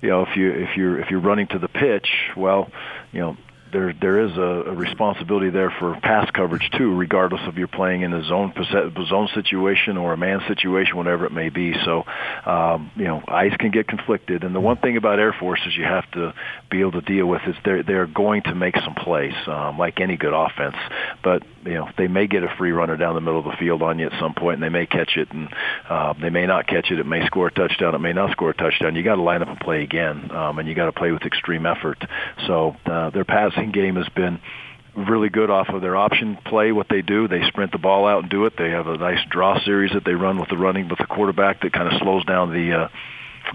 you 0.00 0.10
know, 0.10 0.22
if 0.22 0.36
you 0.36 0.48
if 0.48 0.76
you're 0.76 1.00
if 1.00 1.10
you're 1.10 1.18
running 1.18 1.48
to 1.48 1.58
the 1.58 1.66
pitch, 1.66 2.06
well, 2.36 2.70
you 3.10 3.18
know, 3.18 3.36
there 3.72 3.92
there 3.92 4.20
is 4.20 4.36
a, 4.36 4.70
a 4.70 4.74
responsibility 4.74 5.50
there 5.50 5.70
for 5.78 5.98
pass 6.00 6.30
coverage 6.30 6.70
too, 6.76 6.94
regardless 6.94 7.40
of 7.46 7.58
you're 7.58 7.68
playing 7.68 8.02
in 8.02 8.12
a 8.12 8.22
zone 8.24 8.52
zone 9.08 9.28
situation 9.34 9.96
or 9.96 10.12
a 10.12 10.16
man 10.16 10.40
situation, 10.48 10.96
whatever 10.96 11.26
it 11.26 11.32
may 11.32 11.48
be. 11.48 11.74
So, 11.84 12.04
um, 12.44 12.90
you 12.96 13.04
know, 13.04 13.22
eyes 13.28 13.52
can 13.58 13.70
get 13.70 13.88
conflicted, 13.88 14.44
and 14.44 14.54
the 14.54 14.60
one 14.60 14.76
thing 14.76 14.96
about 14.96 15.18
Air 15.18 15.34
Force 15.38 15.60
is 15.66 15.76
you 15.76 15.84
have 15.84 16.10
to 16.12 16.34
be 16.70 16.80
able 16.80 16.92
to 16.92 17.00
deal 17.02 17.26
with 17.26 17.42
is 17.46 17.56
they're 17.64 17.82
they're 17.82 18.06
going 18.06 18.42
to 18.42 18.54
make 18.54 18.76
some 18.76 18.94
plays, 18.94 19.34
um, 19.46 19.78
like 19.78 20.00
any 20.00 20.16
good 20.16 20.34
offense. 20.34 20.76
But 21.22 21.42
you 21.64 21.74
know, 21.74 21.88
they 21.96 22.08
may 22.08 22.26
get 22.26 22.42
a 22.42 22.54
free 22.56 22.72
runner 22.72 22.96
down 22.96 23.14
the 23.14 23.20
middle 23.20 23.38
of 23.38 23.44
the 23.44 23.56
field 23.58 23.82
on 23.82 23.98
you 23.98 24.06
at 24.06 24.18
some 24.20 24.34
point, 24.34 24.54
and 24.54 24.62
they 24.62 24.68
may 24.68 24.86
catch 24.86 25.16
it, 25.16 25.30
and 25.32 25.48
uh, 25.88 26.14
they 26.14 26.30
may 26.30 26.46
not 26.46 26.66
catch 26.66 26.90
it. 26.90 26.98
It 26.98 27.06
may 27.06 27.26
score 27.26 27.48
a 27.48 27.52
touchdown. 27.52 27.94
It 27.94 27.98
may 27.98 28.12
not 28.12 28.30
score 28.32 28.50
a 28.50 28.54
touchdown. 28.54 28.96
You 28.96 29.02
got 29.02 29.16
to 29.16 29.22
line 29.22 29.42
up 29.42 29.48
and 29.48 29.60
play 29.60 29.82
again, 29.82 30.30
um, 30.30 30.58
and 30.58 30.68
you 30.68 30.74
got 30.74 30.86
to 30.86 30.92
play 30.92 31.12
with 31.12 31.22
extreme 31.22 31.66
effort. 31.66 32.02
So 32.46 32.76
uh, 32.86 33.10
their 33.10 33.24
passing 33.60 33.72
game 33.72 33.96
has 33.96 34.08
been 34.10 34.40
really 34.96 35.28
good 35.28 35.50
off 35.50 35.68
of 35.68 35.82
their 35.82 35.96
option 35.96 36.36
play. 36.44 36.72
What 36.72 36.88
they 36.88 37.02
do, 37.02 37.28
they 37.28 37.42
sprint 37.48 37.72
the 37.72 37.78
ball 37.78 38.06
out 38.06 38.22
and 38.22 38.30
do 38.30 38.46
it. 38.46 38.54
They 38.56 38.70
have 38.70 38.86
a 38.86 38.96
nice 38.96 39.24
draw 39.30 39.62
series 39.64 39.92
that 39.92 40.04
they 40.04 40.14
run 40.14 40.38
with 40.38 40.48
the 40.48 40.56
running 40.56 40.88
with 40.88 40.98
the 40.98 41.06
quarterback 41.06 41.62
that 41.62 41.72
kind 41.72 41.92
of 41.92 42.00
slows 42.00 42.24
down 42.24 42.52
the. 42.52 42.72
Uh, 42.72 42.88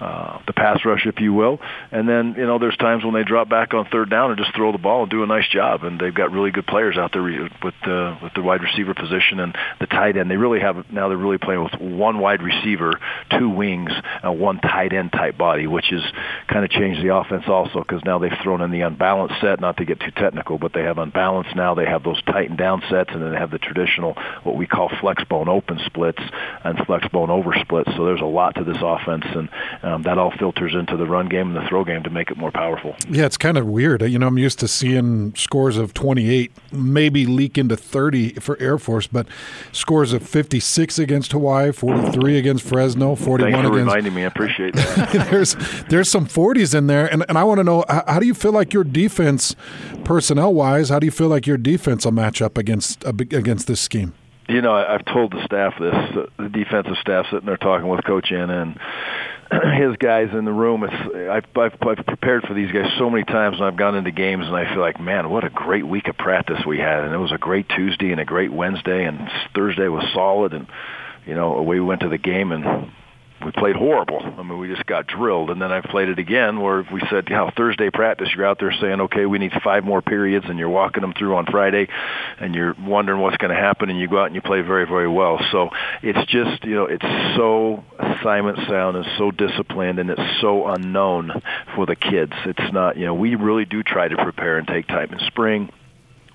uh, 0.01 0.39
the 0.45 0.51
pass 0.51 0.83
rush, 0.83 1.05
if 1.05 1.19
you 1.21 1.31
will. 1.31 1.59
And 1.91 2.09
then, 2.09 2.35
you 2.37 2.45
know, 2.45 2.59
there's 2.59 2.75
times 2.75 3.05
when 3.05 3.13
they 3.13 3.23
drop 3.23 3.47
back 3.47 3.73
on 3.73 3.85
third 3.85 4.09
down 4.09 4.31
and 4.31 4.37
just 4.37 4.53
throw 4.53 4.71
the 4.71 4.77
ball 4.77 5.03
and 5.03 5.11
do 5.11 5.23
a 5.23 5.27
nice 5.27 5.47
job. 5.47 5.83
And 5.83 5.99
they've 5.99 6.13
got 6.13 6.31
really 6.31 6.51
good 6.51 6.67
players 6.67 6.97
out 6.97 7.13
there 7.13 7.21
with 7.21 7.73
uh, 7.83 8.17
with 8.21 8.33
the 8.33 8.41
wide 8.41 8.61
receiver 8.61 8.93
position 8.93 9.39
and 9.39 9.55
the 9.79 9.85
tight 9.85 10.17
end. 10.17 10.29
They 10.29 10.37
really 10.37 10.59
have 10.59 10.91
now. 10.91 11.07
They're 11.07 11.17
really 11.17 11.37
playing 11.37 11.63
with 11.63 11.79
one 11.79 12.19
wide 12.19 12.41
receiver, 12.41 12.99
two 13.29 13.49
wings, 13.49 13.91
and 14.23 14.39
one 14.39 14.59
tight 14.59 14.93
end 14.93 15.11
type 15.11 15.37
body, 15.37 15.67
which 15.67 15.87
has 15.91 16.01
kind 16.47 16.63
of 16.63 16.71
changed 16.71 17.03
the 17.03 17.15
offense 17.15 17.43
also 17.47 17.79
because 17.79 18.03
now 18.05 18.19
they've 18.19 18.37
thrown 18.43 18.61
in 18.61 18.71
the 18.71 18.81
unbalanced 18.81 19.35
set. 19.41 19.59
Not 19.59 19.77
to 19.77 19.85
get 19.85 19.99
too 19.99 20.11
technical, 20.11 20.57
but 20.57 20.73
they 20.73 20.83
have 20.83 20.97
unbalanced 20.97 21.55
now. 21.55 21.75
They 21.75 21.85
have 21.85 22.03
those 22.03 22.21
tightened 22.23 22.57
down 22.57 22.81
sets, 22.89 23.11
and 23.13 23.21
then 23.21 23.31
they 23.31 23.37
have 23.37 23.51
the 23.51 23.59
traditional 23.59 24.15
what 24.43 24.55
we 24.55 24.67
call 24.67 24.89
flex 25.01 25.23
bone 25.25 25.49
open 25.49 25.79
splits 25.85 26.21
and 26.63 26.77
flex 26.85 27.07
bone 27.09 27.29
over 27.29 27.53
splits. 27.61 27.89
So 27.95 28.05
there's 28.05 28.21
a 28.21 28.25
lot 28.25 28.55
to 28.55 28.63
this 28.63 28.77
offense, 28.81 29.25
and 29.27 29.49
um, 29.83 30.03
that 30.03 30.17
all 30.17 30.31
filters 30.31 30.73
into 30.73 30.97
the 30.97 31.05
run 31.05 31.27
game 31.29 31.55
and 31.55 31.55
the 31.55 31.67
throw 31.67 31.83
game 31.83 32.03
to 32.03 32.09
make 32.09 32.31
it 32.31 32.37
more 32.37 32.51
powerful. 32.51 32.95
Yeah, 33.09 33.25
it's 33.25 33.37
kind 33.37 33.57
of 33.57 33.65
weird. 33.65 34.01
You 34.01 34.19
know, 34.19 34.27
I'm 34.27 34.37
used 34.37 34.59
to 34.59 34.67
seeing 34.67 35.33
scores 35.35 35.77
of 35.77 35.93
28 35.93 36.51
maybe 36.71 37.25
leak 37.25 37.57
into 37.57 37.75
30 37.75 38.35
for 38.35 38.59
Air 38.59 38.77
Force, 38.77 39.07
but 39.07 39.27
scores 39.71 40.13
of 40.13 40.27
56 40.27 40.99
against 40.99 41.31
Hawaii, 41.31 41.71
43 41.71 42.37
against 42.37 42.65
Fresno, 42.65 43.14
41 43.15 43.51
Thanks 43.51 43.67
for 43.67 43.73
against. 43.73 43.87
reminding 43.87 44.13
me. 44.13 44.23
I 44.23 44.27
appreciate 44.27 44.75
that. 44.75 45.27
there's 45.31 45.55
there's 45.89 46.09
some 46.09 46.25
40s 46.25 46.75
in 46.75 46.87
there, 46.87 47.11
and, 47.11 47.25
and 47.27 47.37
I 47.37 47.43
want 47.43 47.59
to 47.59 47.63
know 47.63 47.83
how, 47.89 48.03
how 48.07 48.19
do 48.19 48.27
you 48.27 48.33
feel 48.33 48.51
like 48.51 48.73
your 48.73 48.83
defense, 48.83 49.55
personnel 50.03 50.53
wise, 50.53 50.89
how 50.89 50.99
do 50.99 51.05
you 51.05 51.11
feel 51.11 51.27
like 51.27 51.47
your 51.47 51.57
defense 51.57 52.05
will 52.05 52.11
match 52.11 52.41
up 52.41 52.57
against 52.57 53.05
uh, 53.05 53.09
against 53.09 53.67
this 53.67 53.79
scheme? 53.79 54.13
You 54.47 54.61
know, 54.61 54.75
I've 54.75 55.05
told 55.05 55.31
the 55.31 55.43
staff 55.43 55.73
this, 55.79 55.93
uh, 55.93 56.27
the 56.37 56.49
defensive 56.49 56.97
staff 57.01 57.25
sitting 57.31 57.47
there 57.47 57.57
talking 57.57 57.87
with 57.87 58.03
Coach 58.05 58.31
Ena 58.31 58.61
and 58.61 58.79
his 59.81 59.95
guys 59.97 60.29
in 60.33 60.45
the 60.45 60.51
room. 60.51 60.83
It's 60.83 60.93
I've, 60.93 61.45
I've, 61.57 61.77
I've 61.81 62.05
prepared 62.05 62.43
for 62.43 62.53
these 62.53 62.71
guys 62.71 62.91
so 62.99 63.09
many 63.09 63.23
times, 63.23 63.57
and 63.57 63.65
I've 63.65 63.75
gone 63.77 63.95
into 63.95 64.11
games, 64.11 64.45
and 64.45 64.55
I 64.55 64.71
feel 64.71 64.81
like, 64.81 64.99
man, 64.99 65.29
what 65.29 65.43
a 65.43 65.49
great 65.49 65.87
week 65.87 66.07
of 66.07 66.17
practice 66.17 66.59
we 66.65 66.77
had, 66.77 67.03
and 67.03 67.13
it 67.13 67.17
was 67.17 67.31
a 67.31 67.37
great 67.37 67.67
Tuesday 67.69 68.11
and 68.11 68.21
a 68.21 68.25
great 68.25 68.51
Wednesday, 68.51 69.05
and 69.05 69.19
Thursday 69.55 69.87
was 69.87 70.05
solid, 70.13 70.53
and 70.53 70.67
you 71.25 71.33
know, 71.33 71.57
away 71.57 71.79
we 71.79 71.85
went 71.85 72.01
to 72.01 72.09
the 72.09 72.19
game, 72.19 72.51
and 72.51 72.91
we 73.43 73.51
played 73.51 73.75
horrible. 73.75 74.21
I 74.21 74.43
mean, 74.43 74.57
we 74.57 74.67
just 74.67 74.85
got 74.85 75.07
drilled. 75.07 75.49
And 75.49 75.61
then 75.61 75.71
I 75.71 75.81
played 75.81 76.09
it 76.09 76.19
again 76.19 76.61
where 76.61 76.85
we 76.91 77.01
said, 77.09 77.29
you 77.29 77.35
know, 77.35 77.51
Thursday 77.55 77.89
practice, 77.89 78.29
you're 78.35 78.45
out 78.45 78.59
there 78.59 78.73
saying, 78.79 79.01
okay, 79.01 79.25
we 79.25 79.39
need 79.39 79.51
five 79.63 79.83
more 79.83 80.01
periods, 80.01 80.45
and 80.47 80.57
you're 80.57 80.69
walking 80.69 81.01
them 81.01 81.13
through 81.13 81.35
on 81.35 81.45
Friday, 81.45 81.87
and 82.39 82.55
you're 82.55 82.75
wondering 82.79 83.19
what's 83.21 83.37
going 83.37 83.53
to 83.53 83.59
happen, 83.59 83.89
and 83.89 83.99
you 83.99 84.07
go 84.07 84.19
out 84.19 84.27
and 84.27 84.35
you 84.35 84.41
play 84.41 84.61
very, 84.61 84.85
very 84.85 85.07
well. 85.07 85.39
So 85.51 85.69
it's 86.01 86.31
just, 86.31 86.63
you 86.63 86.75
know, 86.75 86.85
it's 86.85 87.05
so 87.35 87.83
assignment 87.99 88.57
sound 88.67 88.97
and 88.97 89.05
so 89.17 89.31
disciplined, 89.31 89.99
and 89.99 90.09
it's 90.09 90.41
so 90.41 90.67
unknown 90.67 91.41
for 91.75 91.85
the 91.85 91.95
kids. 91.95 92.33
It's 92.45 92.73
not, 92.73 92.97
you 92.97 93.05
know, 93.05 93.13
we 93.13 93.35
really 93.35 93.65
do 93.65 93.83
try 93.83 94.07
to 94.07 94.15
prepare 94.15 94.57
and 94.57 94.67
take 94.67 94.87
time 94.87 95.13
in 95.13 95.19
spring 95.27 95.69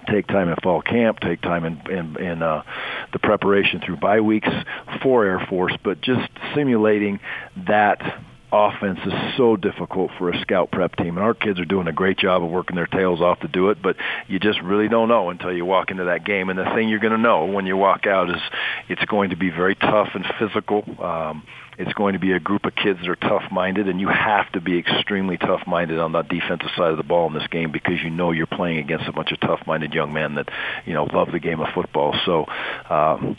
take 0.07 0.26
time 0.26 0.49
in 0.49 0.57
fall 0.62 0.83
camp, 0.83 1.21
take 1.21 1.40
time 1.40 1.64
in 1.64 1.80
in, 1.90 2.16
in 2.16 2.42
uh, 2.42 2.62
the 3.12 3.19
preparation 3.19 3.80
through 3.80 3.97
bye 3.97 4.21
weeks 4.21 4.49
for 5.02 5.25
Air 5.25 5.47
Force, 5.49 5.76
but 5.83 6.00
just 6.00 6.28
simulating 6.54 7.21
that 7.66 8.00
offense 8.52 8.99
is 9.04 9.12
so 9.37 9.57
difficult 9.57 10.11
for 10.19 10.30
a 10.30 10.40
scout 10.40 10.71
prep 10.71 10.97
team 10.97 11.16
and 11.16 11.25
our 11.25 11.35
kids 11.35 11.59
are 11.61 11.64
doing 11.64 11.87
a 11.87 11.92
great 11.92 12.19
job 12.19 12.42
of 12.42 12.50
working 12.50 12.76
their 12.76 12.87
tails 12.87 13.21
off 13.21 13.40
to 13.40 13.49
do 13.49 13.71
it 13.71 13.80
but 13.83 13.97
you 14.28 14.38
just 14.38 14.61
really 14.62 14.88
don't 14.88 15.09
know 15.09 15.30
until 15.30 15.52
you 15.52 15.64
walk 15.64 15.90
into 15.90 16.04
that 16.04 16.25
game 16.25 16.49
and 16.50 16.59
the 16.59 16.64
thing 16.75 16.88
you're 16.88 16.99
going 16.99 17.12
to 17.12 17.19
know 17.19 17.47
when 17.47 17.66
you 17.66 17.76
walk 17.76 18.07
out 18.07 18.30
is 18.30 18.40
it's 18.88 19.04
going 19.07 19.30
to 19.30 19.37
be 19.37 19.50
very 19.50 19.75
tough 19.75 20.09
and 20.14 20.25
physical 20.38 20.85
um 21.02 21.42
it's 21.80 21.95
going 21.95 22.12
to 22.12 22.19
be 22.19 22.33
a 22.33 22.40
group 22.40 22.66
of 22.66 22.75
kids 22.75 23.00
that 23.00 23.09
are 23.09 23.16
tough-minded, 23.16 23.88
and 23.88 23.99
you 24.02 24.09
have 24.09 24.52
to 24.52 24.61
be 24.61 24.78
extremely 24.78 25.38
tough-minded 25.38 25.99
on 25.99 26.12
that 26.12 26.28
defensive 26.28 26.69
side 26.76 26.90
of 26.90 26.99
the 26.99 27.02
ball 27.02 27.26
in 27.28 27.33
this 27.33 27.47
game 27.50 27.73
because 27.73 28.02
you 28.04 28.11
know 28.11 28.33
you're 28.33 28.47
playing 28.47 28.76
against 28.76 29.09
a 29.09 29.12
bunch 29.12 29.33
of 29.33 29.40
tough-minded 29.40 29.95
young 29.95 30.12
men 30.12 30.35
that 30.35 30.50
you 30.85 30.92
know 30.92 31.04
love 31.04 31.28
the 31.33 31.40
game 31.40 31.61
of 31.61 31.69
football. 31.75 32.14
So. 32.26 32.45
Um, 32.88 33.38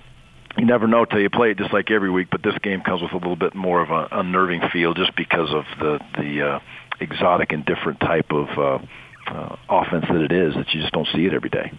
you 0.58 0.66
never 0.66 0.88
know 0.88 1.06
till 1.06 1.20
you 1.20 1.30
play 1.30 1.52
it 1.52 1.58
just 1.58 1.74
like 1.74 1.92
every 1.92 2.10
week 2.10 2.28
but 2.32 2.44
this 2.44 2.58
game 2.62 2.82
comes 2.82 3.02
with 3.02 3.12
a 3.12 3.16
little 3.16 3.36
bit 3.36 3.56
more 3.56 3.82
of 3.82 3.90
an 3.92 4.08
unnerving 4.12 4.62
feel 4.72 4.94
just 4.94 5.16
because 5.16 5.50
of 5.54 5.64
the 5.80 6.00
the 6.18 6.42
uh, 6.42 6.60
exotic 7.00 7.52
and 7.52 7.66
different 7.66 8.00
type 8.00 8.32
of 8.32 8.48
uh, 8.58 8.80
uh, 9.28 9.56
offense 9.70 10.06
that 10.10 10.22
it 10.22 10.32
is 10.32 10.54
that 10.56 10.74
you 10.74 10.82
just 10.82 10.94
don't 10.94 11.08
see 11.14 11.26
it 11.26 11.34
every 11.34 11.50
day 11.50 11.72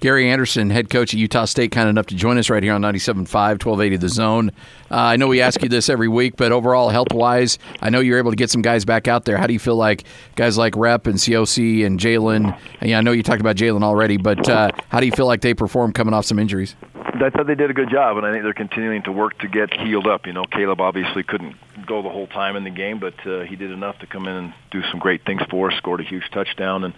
Gary 0.00 0.30
Andersen, 0.30 0.68
head 0.68 0.90
coach 0.90 1.14
at 1.14 1.20
Utah 1.20 1.46
State, 1.46 1.72
kind 1.72 1.88
enough 1.88 2.04
to 2.06 2.14
join 2.14 2.36
us 2.36 2.50
right 2.50 2.62
here 2.62 2.74
on 2.74 2.82
97.5, 2.82 3.24
1280 3.24 3.96
The 3.96 4.08
Zone. 4.10 4.50
Uh, 4.90 4.96
I 4.96 5.16
know 5.16 5.28
we 5.28 5.40
ask 5.40 5.62
you 5.62 5.70
this 5.70 5.88
every 5.88 6.08
week, 6.08 6.36
but 6.36 6.52
overall, 6.52 6.90
health 6.90 7.12
wise, 7.12 7.58
I 7.80 7.88
know 7.88 8.00
you're 8.00 8.18
able 8.18 8.30
to 8.30 8.36
get 8.36 8.50
some 8.50 8.60
guys 8.60 8.84
back 8.84 9.08
out 9.08 9.24
there. 9.24 9.38
How 9.38 9.46
do 9.46 9.54
you 9.54 9.58
feel 9.58 9.76
like 9.76 10.04
guys 10.36 10.58
like 10.58 10.74
Repp 10.74 11.06
and 11.06 11.14
COC 11.14 11.86
and 11.86 11.98
Jalen? 11.98 12.58
Yeah, 12.82 12.98
I 12.98 13.00
know 13.00 13.12
you 13.12 13.22
talked 13.22 13.40
about 13.40 13.56
Jalen 13.56 13.82
already, 13.82 14.18
but 14.18 14.46
uh, 14.46 14.72
how 14.90 15.00
do 15.00 15.06
you 15.06 15.12
feel 15.12 15.26
like 15.26 15.40
they 15.40 15.54
perform 15.54 15.94
coming 15.94 16.12
off 16.12 16.26
some 16.26 16.38
injuries? 16.38 16.76
I 17.22 17.30
thought 17.30 17.46
they 17.46 17.54
did 17.54 17.70
a 17.70 17.74
good 17.74 17.90
job, 17.90 18.16
and 18.16 18.26
I 18.26 18.32
think 18.32 18.44
they're 18.44 18.52
continuing 18.52 19.02
to 19.02 19.12
work 19.12 19.38
to 19.38 19.48
get 19.48 19.72
healed 19.72 20.06
up. 20.06 20.26
You 20.26 20.32
know, 20.32 20.44
Caleb 20.44 20.80
obviously 20.80 21.22
couldn't 21.22 21.56
go 21.86 22.02
the 22.02 22.08
whole 22.08 22.26
time 22.26 22.56
in 22.56 22.64
the 22.64 22.70
game, 22.70 22.98
but 22.98 23.14
uh, 23.26 23.42
he 23.42 23.56
did 23.56 23.70
enough 23.70 23.98
to 24.00 24.06
come 24.06 24.26
in 24.26 24.34
and 24.34 24.54
do 24.70 24.82
some 24.90 25.00
great 25.00 25.24
things 25.24 25.42
for 25.50 25.70
us. 25.70 25.78
Scored 25.78 26.00
a 26.00 26.04
huge 26.04 26.24
touchdown, 26.32 26.84
and 26.84 26.94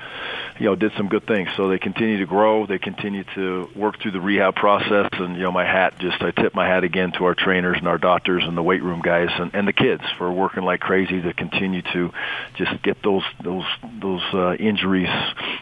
you 0.59 0.66
know, 0.66 0.76
did 0.76 0.92
some 0.97 1.09
good 1.09 1.26
things. 1.26 1.49
So 1.56 1.68
they 1.68 1.78
continue 1.78 2.18
to 2.18 2.26
grow. 2.26 2.66
They 2.66 2.78
continue 2.78 3.25
to 3.35 3.68
work 3.75 4.00
through 4.00 4.12
the 4.12 4.21
rehab 4.21 4.54
process, 4.54 5.09
and 5.12 5.37
you 5.37 5.42
know, 5.42 5.52
my 5.52 5.64
hat 5.64 5.99
just 5.99 6.21
I 6.23 6.30
tip 6.30 6.54
my 6.54 6.66
hat 6.66 6.85
again 6.85 7.12
to 7.12 7.25
our 7.25 7.35
trainers 7.35 7.76
and 7.78 7.88
our 7.88 7.99
doctors 7.99 8.42
and 8.45 8.56
the 8.56 8.62
weight 8.62 8.83
room 8.83 9.00
guys 9.02 9.28
and, 9.38 9.54
and 9.54 9.66
the 9.66 9.73
kids 9.73 10.02
for 10.18 10.33
working 10.33 10.62
like 10.62 10.80
crazy 10.80 11.23
to 11.23 11.33
continue 11.33 11.83
to 11.92 12.11
just 12.56 12.83
get 12.83 13.02
those 13.02 13.25
those 13.42 13.64
those 14.00 14.23
uh, 14.33 14.54
injuries 14.54 15.09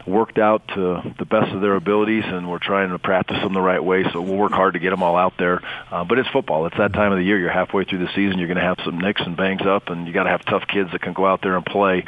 worked 0.07 0.39
out 0.39 0.67
to 0.69 1.15
the 1.19 1.25
best 1.25 1.53
of 1.53 1.61
their 1.61 1.77
abilities, 1.77 2.25
and 2.27 2.51
we're 2.51 2.59
trying 2.59 2.91
to 2.91 2.99
practice 2.99 3.39
them 3.43 3.55
the 3.55 3.61
right 3.61 3.83
way. 3.83 4.05
So 4.13 4.21
we'll 4.21 4.37
work 4.37 4.53
hard 4.53 4.75
to 4.75 4.81
get 4.81 4.91
them 4.91 5.03
all 5.03 5.17
out 5.17 5.35
there. 5.39 5.61
Uh, 5.91 6.05
but 6.05 6.19
it's 6.19 6.29
football. 6.31 6.67
It's 6.67 6.77
that 6.77 6.93
time 6.93 7.13
of 7.13 7.19
the 7.19 7.25
year. 7.25 7.39
You're 7.39 7.51
halfway 7.51 7.85
through 7.85 8.01
the 8.01 8.13
season. 8.15 8.39
You're 8.39 8.49
going 8.49 8.59
to 8.59 8.63
have 8.63 8.79
some 8.85 8.99
and 9.05 9.37
bangs 9.37 9.63
up, 9.63 9.89
and 9.89 10.07
you 10.07 10.13
got 10.13 10.25
to 10.25 10.31
have 10.31 10.45
tough 10.45 10.67
kids 10.67 10.93
that 10.93 11.03
can 11.03 11.13
go 11.13 11.27
out 11.27 11.43
there 11.43 11.57
and 11.57 11.65
play. 11.65 12.05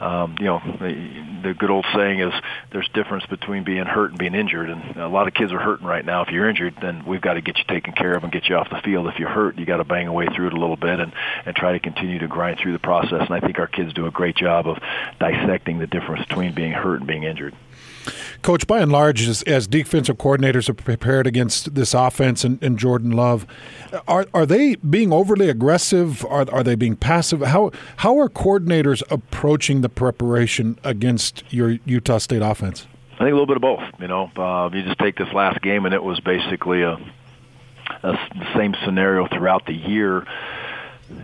Um, 0.00 0.36
you 0.38 0.46
know, 0.46 0.60
the, 0.64 1.40
the 1.42 1.54
good 1.54 1.70
old 1.70 1.86
saying 1.94 2.20
is 2.20 2.32
there's 2.72 2.88
difference 2.88 3.26
between 3.26 3.64
being 3.64 3.84
hurt 3.84 4.10
and 4.10 4.18
being 4.18 4.34
injured, 4.34 4.70
and 4.70 4.96
a 4.96 5.08
lot 5.08 5.28
of 5.28 5.34
kids 5.34 5.52
are 5.52 5.58
hurting 5.58 5.86
right 5.86 6.04
now. 6.04 6.22
If 6.22 6.30
you're 6.30 6.48
injured, 6.48 6.76
then 6.80 7.04
we've 7.04 7.20
got 7.20 7.34
to 7.34 7.40
get 7.40 7.58
you 7.58 7.64
taken 7.64 7.92
care 7.92 8.14
of 8.14 8.24
and 8.24 8.32
get 8.32 8.48
you 8.48 8.56
off 8.56 8.68
the 8.70 8.80
field. 8.84 9.06
If 9.08 9.18
you're 9.18 9.28
hurt, 9.28 9.58
you 9.58 9.66
got 9.66 9.78
to 9.78 9.84
bang 9.84 10.08
away 10.08 10.26
through 10.34 10.48
it 10.48 10.52
a 10.52 10.60
little 10.60 10.76
bit 10.76 11.00
and 11.00 11.12
and 11.44 11.56
try 11.56 11.72
to 11.72 11.80
continue 11.80 12.18
to 12.18 12.28
grind 12.28 12.58
through 12.58 12.72
the 12.72 12.78
process. 12.78 13.22
And 13.22 13.34
I 13.34 13.40
think 13.40 13.58
our 13.58 13.66
kids 13.66 13.92
do 13.92 14.06
a 14.06 14.10
great 14.10 14.36
job 14.36 14.66
of 14.66 14.78
dissecting 15.18 15.78
the 15.78 15.86
difference 15.86 16.26
between 16.26 16.54
being 16.54 16.72
hurt 16.72 16.96
and 16.96 17.06
being 17.06 17.24
injured. 17.24 17.54
Coach, 18.42 18.66
by 18.66 18.80
and 18.80 18.90
large, 18.90 19.28
as, 19.28 19.42
as 19.42 19.66
defensive 19.66 20.16
coordinators 20.16 20.68
are 20.68 20.74
prepared 20.74 21.26
against 21.26 21.74
this 21.74 21.92
offense 21.92 22.42
and, 22.42 22.62
and, 22.62 22.78
Jordan 22.78 23.10
Love, 23.10 23.46
are 24.08 24.26
are 24.32 24.46
they 24.46 24.76
being 24.76 25.12
overly 25.12 25.50
aggressive? 25.50 26.24
Are, 26.24 26.46
are 26.50 26.62
they 26.62 26.74
being 26.74 26.96
passive? 26.96 27.42
How 27.42 27.70
how 27.96 28.18
are 28.18 28.28
coordinators 28.30 29.02
approaching 29.10 29.82
the 29.82 29.90
preparation 29.90 30.78
against 30.84 31.44
your 31.50 31.78
Utah 31.84 32.18
State 32.18 32.40
offense? 32.40 32.86
I 33.14 33.24
think 33.24 33.32
a 33.32 33.36
little 33.36 33.46
bit 33.46 33.56
of 33.56 33.62
both. 33.62 33.82
You 33.98 34.08
know, 34.08 34.30
uh, 34.36 34.70
you 34.72 34.82
just 34.84 34.98
take 34.98 35.16
this 35.16 35.32
last 35.34 35.60
game, 35.60 35.84
and 35.84 35.94
it 35.94 36.02
was 36.02 36.18
basically 36.20 36.80
a, 36.80 36.92
a 36.94 38.12
the 38.12 38.54
same 38.56 38.74
scenario 38.84 39.28
throughout 39.28 39.66
the 39.66 39.74
year 39.74 40.24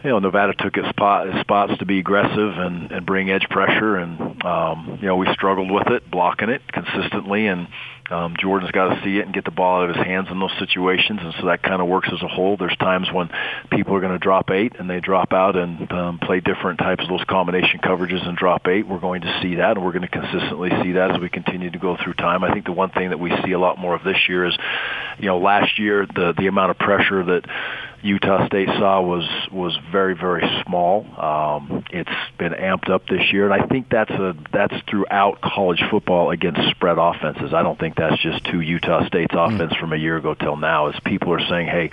you 0.05 0.11
know 0.11 0.19
Nevada 0.19 0.55
took 0.55 0.76
its 0.76 0.88
spot 0.88 1.28
its 1.28 1.40
spots 1.40 1.78
to 1.78 1.87
be 1.87 1.99
aggressive 1.99 2.59
and 2.59 2.93
and 2.93 3.07
bring 3.07 3.31
edge 3.31 3.47
pressure 3.50 3.97
and 3.97 4.45
um 4.45 4.99
you 5.00 5.09
know 5.09 5.16
we 5.16 5.26
struggled 5.33 5.71
with 5.71 5.88
it 5.88 6.11
blocking 6.11 6.49
it 6.49 6.62
consistently 6.73 7.47
and 7.47 7.69
um, 8.11 8.37
Jordan's 8.38 8.71
got 8.71 8.95
to 8.95 9.00
see 9.02 9.19
it 9.19 9.25
and 9.25 9.35
get 9.35 9.45
the 9.45 9.50
ball 9.50 9.83
out 9.83 9.90
of 9.90 9.97
his 9.97 10.05
hands 10.05 10.28
in 10.31 10.38
those 10.38 10.52
situations, 10.59 11.21
and 11.23 11.35
so 11.40 11.47
that 11.47 11.62
kind 11.62 11.83
of 11.83 11.88
works 11.88 12.09
as 12.12 12.23
a 12.23 12.28
whole. 12.28 12.57
There's 12.57 12.76
times 12.76 13.09
when 13.12 13.31
people 13.71 13.95
are 13.97 14.00
going 14.00 14.12
to 14.12 14.19
drop 14.19 14.50
eight 14.50 14.75
and 14.78 14.88
they 14.88 15.00
drop 15.00 15.33
out 15.33 15.57
and 15.57 15.90
um, 15.90 16.19
play 16.21 16.40
different 16.40 16.78
types 16.78 17.02
of 17.02 17.09
those 17.09 17.25
combination 17.28 17.81
coverages 17.81 18.26
and 18.26 18.37
drop 18.37 18.66
eight. 18.69 18.87
We're 18.87 19.00
going 19.00 19.23
to 19.23 19.40
see 19.43 19.57
that, 19.57 19.76
and 19.76 19.85
we're 19.85 19.93
going 19.93 20.02
to 20.02 20.09
consistently 20.09 20.71
see 20.83 20.93
that 20.93 21.12
as 21.12 21.21
we 21.21 21.28
continue 21.28 21.71
to 21.71 21.78
go 21.78 21.97
through 22.02 22.14
time. 22.14 22.45
I 22.45 22.52
think 22.52 22.64
the 22.64 22.73
one 22.73 22.90
thing 22.90 23.11
that 23.11 23.19
we 23.19 23.33
see 23.45 23.52
a 23.52 23.59
lot 23.59 23.78
more 23.78 23.95
of 23.95 24.05
this 24.05 24.19
year 24.28 24.47
is, 24.47 24.57
you 25.19 25.26
know, 25.26 25.38
last 25.38 25.78
year 25.78 26.07
the 26.07 26.33
the 26.37 26.47
amount 26.47 26.71
of 26.71 26.78
pressure 26.78 27.25
that 27.25 27.45
Utah 28.02 28.46
State 28.46 28.68
saw 28.68 29.00
was 29.00 29.28
was 29.50 29.76
very 29.90 30.14
very 30.14 30.44
small. 30.64 31.06
Um, 31.18 31.84
it's 31.90 32.10
been 32.38 32.52
amped 32.52 32.90
up 32.90 33.06
this 33.08 33.32
year, 33.32 33.50
and 33.50 33.62
I 33.62 33.66
think 33.66 33.88
that's 33.90 34.10
a 34.10 34.34
that's 34.52 34.74
throughout 34.88 35.40
college 35.40 35.82
football 35.90 36.30
against 36.30 36.60
spread 36.70 36.98
offenses. 36.98 37.52
I 37.54 37.62
don't 37.62 37.78
think 37.78 37.96
that's 37.96 38.20
just 38.22 38.44
to 38.46 38.60
Utah 38.60 39.06
State's 39.06 39.32
hmm. 39.32 39.38
offense 39.38 39.72
mm. 39.72 39.80
from 39.80 39.92
a 39.92 39.96
year 39.96 40.16
ago 40.16 40.34
till 40.34 40.56
now. 40.56 40.88
As 40.88 40.94
people 41.04 41.32
are 41.32 41.46
saying, 41.48 41.68
hey, 41.68 41.90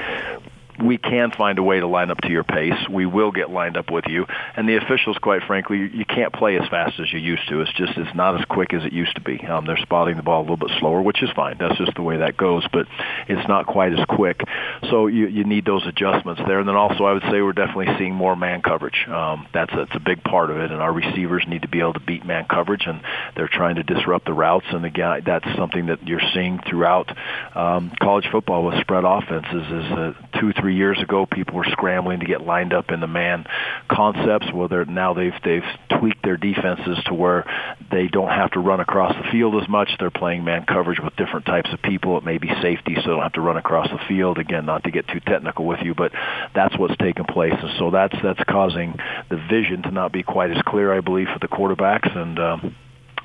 we 0.82 0.98
can 0.98 1.32
find 1.32 1.60
a 1.60 1.63
way 1.63 1.80
to 1.80 1.88
line 1.88 2.10
up 2.12 2.22
to 2.22 2.30
your 2.30 2.44
pace. 2.44 2.74
We 2.89 3.06
will 3.06 3.32
get 3.32 3.50
lined 3.50 3.77
up 3.77 3.92
with 3.92 4.06
you. 4.08 4.25
And 4.56 4.68
the 4.68 4.77
officials, 4.77 5.18
quite 5.22 5.44
frankly, 5.44 5.89
you 5.94 6.06
can't 6.06 6.34
play 6.34 6.58
as 6.58 6.68
fast 6.70 7.00
as 7.00 7.12
you 7.12 7.20
used 7.20 7.48
to. 7.50 7.62
It's 7.62 7.74
just 7.74 7.98
it's 7.98 8.15
not 8.15 8.39
as 8.39 8.46
quick 8.46 8.74
as 8.74 8.84
it 8.84 8.94
used 8.94 9.15
to 9.15 9.22
be. 9.22 9.39
Um, 9.46 9.65
they're 9.65 9.77
spotting 9.77 10.18
the 10.18 10.24
ball 10.24 10.42
a 10.42 10.44
little 10.44 10.58
bit 10.58 10.72
slower, 10.80 11.01
which 11.01 11.22
is 11.22 11.30
fine. 11.36 11.58
That's 11.60 11.77
just 11.77 11.96
the 11.96 12.01
way 12.01 12.18
that 12.18 12.38
goes. 12.38 12.65
But 12.72 12.88
it's 13.27 13.48
not 13.48 13.65
quite 13.68 13.94
as 13.94 14.06
quick. 14.08 14.42
So 14.89 15.08
you 15.08 15.27
you 15.27 15.44
need 15.44 15.65
those 15.65 15.86
adjustments 15.86 16.42
there. 16.48 16.60
And 16.60 16.68
then 16.68 16.75
also, 16.75 17.03
I 17.06 17.13
would 17.13 17.24
say 17.24 17.42
we're 17.42 17.53
definitely 17.53 17.96
seeing 17.98 18.15
more 18.15 18.36
man 18.36 18.62
coverage. 18.62 19.06
Um, 19.08 19.48
that's 19.53 19.74
that's 19.75 19.96
a 19.96 20.00
big 20.00 20.24
part 20.24 20.50
of 20.50 20.58
it. 20.58 20.72
And 20.72 20.82
our 20.82 20.94
receivers 20.94 21.44
need 21.48 21.63
to 21.63 21.68
be 21.68 21.80
able 21.80 21.94
to 21.94 22.00
beat 22.00 22.25
man 22.25 22.46
coverage, 22.50 22.84
and 22.86 23.01
they're 23.36 23.50
trying 23.51 23.75
to 23.75 23.84
disrupt 23.84 24.25
the 24.25 24.34
routes. 24.34 24.65
And 24.70 24.86
again, 24.86 25.22
that's 25.25 25.46
something 25.58 25.88
that 25.88 26.08
you're 26.08 26.22
seeing 26.34 26.60
throughout 26.68 27.15
um, 27.56 27.92
college 28.01 28.25
football 28.32 28.65
with 28.65 28.80
spread 28.82 29.03
offenses. 29.03 29.63
Is 29.63 29.92
uh, 29.92 30.13
two 30.39 30.53
three 30.53 30.62
years 30.70 31.01
ago, 31.01 31.25
people 31.25 31.55
were 31.55 31.67
scrambling 31.72 32.20
to 32.20 32.25
get 32.25 32.41
lined 32.41 32.74
up 32.74 32.91
in 32.91 33.00
the 33.00 33.08
man 33.08 33.46
concepts. 33.89 34.48
Well, 34.53 34.67
they're, 34.67 34.86
now 34.86 35.13
they've 35.13 35.34
they've 35.43 35.63
tweaked 36.00 36.24
their 36.24 36.38
defenses 36.38 36.98
to 37.05 37.13
where 37.13 37.46
they 37.91 38.08
don't 38.08 38.29
have 38.29 38.51
to 38.51 38.60
run 38.60 38.79
across 38.79 39.13
the 39.15 39.29
field 39.32 39.62
as 39.62 39.67
much. 39.70 39.89
They're 40.00 40.12
playing 40.12 40.43
man 40.43 40.65
coverage 40.65 41.00
with 41.00 41.15
different 41.15 41.46
types 41.46 41.70
of 41.74 41.82
people. 41.82 42.17
It 42.17 42.24
may 42.24 42.38
be 42.38 42.50
safety, 42.62 42.96
so 42.96 43.01
they 43.01 43.10
don't 43.10 43.24
have 43.24 43.34
to 43.34 43.41
run 43.41 43.58
across 43.58 43.89
the 43.89 44.00
field. 44.08 44.38
Again, 44.38 44.65
not 44.65 44.84
to 44.84 44.91
get 44.91 45.08
too 45.08 45.20
technical 45.20 45.65
with 45.65 45.79
you, 45.84 45.93
but 45.96 46.12
that's 46.53 46.77
what's 46.77 46.98
taking 46.98 47.25
place, 47.25 47.55
and 47.55 47.72
so 47.79 47.91
that's 47.91 48.15
that's 48.22 48.43
causing 48.48 48.96
the 49.29 49.38
vision 49.50 49.84
to 49.84 49.91
not 49.91 50.12
be 50.12 50.24
quite 50.24 50.51
as 50.51 50.62
clear, 50.65 50.93
I 50.93 51.01
believe, 51.01 51.27
for 51.27 51.39
the 51.39 51.48
quarterbacks 51.48 52.15
and. 52.15 52.39
Um, 52.39 52.75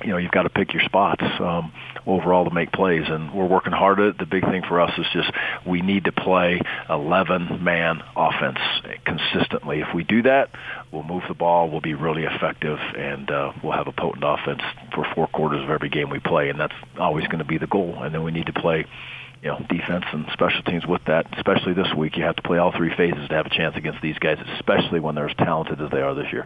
you 0.03 0.09
know 0.09 0.17
you've 0.17 0.31
got 0.31 0.43
to 0.43 0.49
pick 0.49 0.73
your 0.73 0.83
spots 0.83 1.23
um, 1.39 1.71
overall 2.05 2.45
to 2.45 2.53
make 2.53 2.71
plays, 2.71 3.03
and 3.07 3.33
we're 3.33 3.45
working 3.45 3.73
hard 3.73 3.99
at 3.99 4.07
it. 4.07 4.17
The 4.17 4.25
big 4.25 4.43
thing 4.43 4.63
for 4.67 4.81
us 4.81 4.91
is 4.97 5.05
just 5.13 5.31
we 5.65 5.81
need 5.81 6.05
to 6.05 6.11
play 6.11 6.61
11 6.89 7.63
man 7.63 8.01
offense 8.15 8.59
consistently. 9.05 9.81
If 9.81 9.93
we 9.93 10.03
do 10.03 10.23
that, 10.23 10.49
we'll 10.91 11.03
move 11.03 11.23
the 11.27 11.33
ball, 11.33 11.69
we'll 11.69 11.81
be 11.81 11.93
really 11.93 12.23
effective, 12.23 12.79
and 12.97 13.29
uh, 13.29 13.53
we'll 13.63 13.73
have 13.73 13.87
a 13.87 13.91
potent 13.91 14.23
offense 14.25 14.61
for 14.93 15.05
four 15.15 15.27
quarters 15.27 15.63
of 15.63 15.69
every 15.69 15.89
game 15.89 16.09
we 16.09 16.19
play, 16.19 16.49
and 16.49 16.59
that's 16.59 16.75
always 16.97 17.25
going 17.27 17.39
to 17.39 17.45
be 17.45 17.57
the 17.57 17.67
goal. 17.67 18.01
And 18.01 18.13
then 18.13 18.23
we 18.23 18.31
need 18.31 18.47
to 18.47 18.53
play 18.53 18.85
you 19.41 19.49
know, 19.49 19.59
defense 19.69 20.05
and 20.11 20.25
special 20.33 20.61
teams 20.63 20.85
with 20.85 21.01
that. 21.05 21.25
Especially 21.37 21.73
this 21.73 21.93
week, 21.95 22.17
you 22.17 22.23
have 22.23 22.35
to 22.35 22.41
play 22.41 22.57
all 22.57 22.71
three 22.75 22.93
phases 22.95 23.27
to 23.29 23.35
have 23.35 23.45
a 23.45 23.49
chance 23.49 23.75
against 23.75 24.01
these 24.01 24.17
guys, 24.19 24.37
especially 24.55 24.99
when 24.99 25.15
they're 25.15 25.29
as 25.29 25.35
talented 25.37 25.79
as 25.81 25.89
they 25.91 26.01
are 26.01 26.13
this 26.13 26.31
year. 26.31 26.45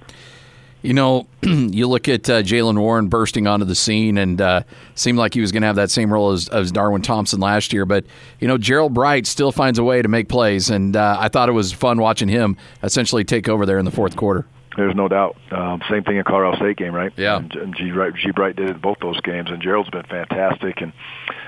You 0.83 0.93
know, 0.93 1.27
you 1.41 1.87
look 1.87 2.07
at 2.07 2.29
uh, 2.29 2.43
Jaylen 2.43 2.77
Warren 2.77 3.07
bursting 3.07 3.47
onto 3.47 3.65
the 3.65 3.73
scene 3.73 4.17
and 4.17 4.39
uh, 4.39 4.63
seemed 4.95 5.17
like 5.17 5.33
he 5.33 5.41
was 5.41 5.51
going 5.51 5.61
to 5.61 5.67
have 5.67 5.77
that 5.77 5.89
same 5.89 6.11
role 6.11 6.31
as, 6.31 6.49
as, 6.49 6.71
Darwin 6.71 7.01
Thompson 7.01 7.39
last 7.39 7.73
year. 7.73 7.85
But, 7.85 8.05
you 8.39 8.47
know, 8.47 8.57
Gerald 8.57 8.93
Bright 8.93 9.25
still 9.25 9.53
finds 9.53 9.79
a 9.79 9.83
way 9.83 10.01
to 10.01 10.09
make 10.09 10.27
plays. 10.27 10.69
And 10.69 10.95
uh, 10.95 11.17
I 11.19 11.29
thought 11.29 11.49
it 11.49 11.53
was 11.53 11.71
fun 11.71 11.99
watching 11.99 12.27
him 12.27 12.57
essentially 12.83 13.23
take 13.23 13.47
over 13.47 13.65
there 13.65 13.79
in 13.79 13.85
the 13.85 13.91
fourth 13.91 14.15
quarter. 14.17 14.45
There's 14.75 14.96
no 14.96 15.08
doubt. 15.08 15.38
Um, 15.51 15.82
same 15.89 16.03
thing 16.03 16.18
in 16.18 16.24
Colorado 16.24 16.58
State 16.58 16.77
game, 16.77 16.94
right? 16.94 17.12
Yeah. 17.15 17.38
And, 17.38 17.53
and 17.56 17.75
G, 17.75 17.92
Bright, 17.92 18.15
G 18.15 18.32
Bright 18.32 18.56
did 18.56 18.70
it 18.70 18.75
in 18.75 18.82
both 18.82 18.98
those 19.00 19.20
games, 19.22 19.50
and 19.51 19.62
Gerald's 19.62 19.89
been 19.89 20.03
fantastic 20.03 20.82
and 20.82 20.94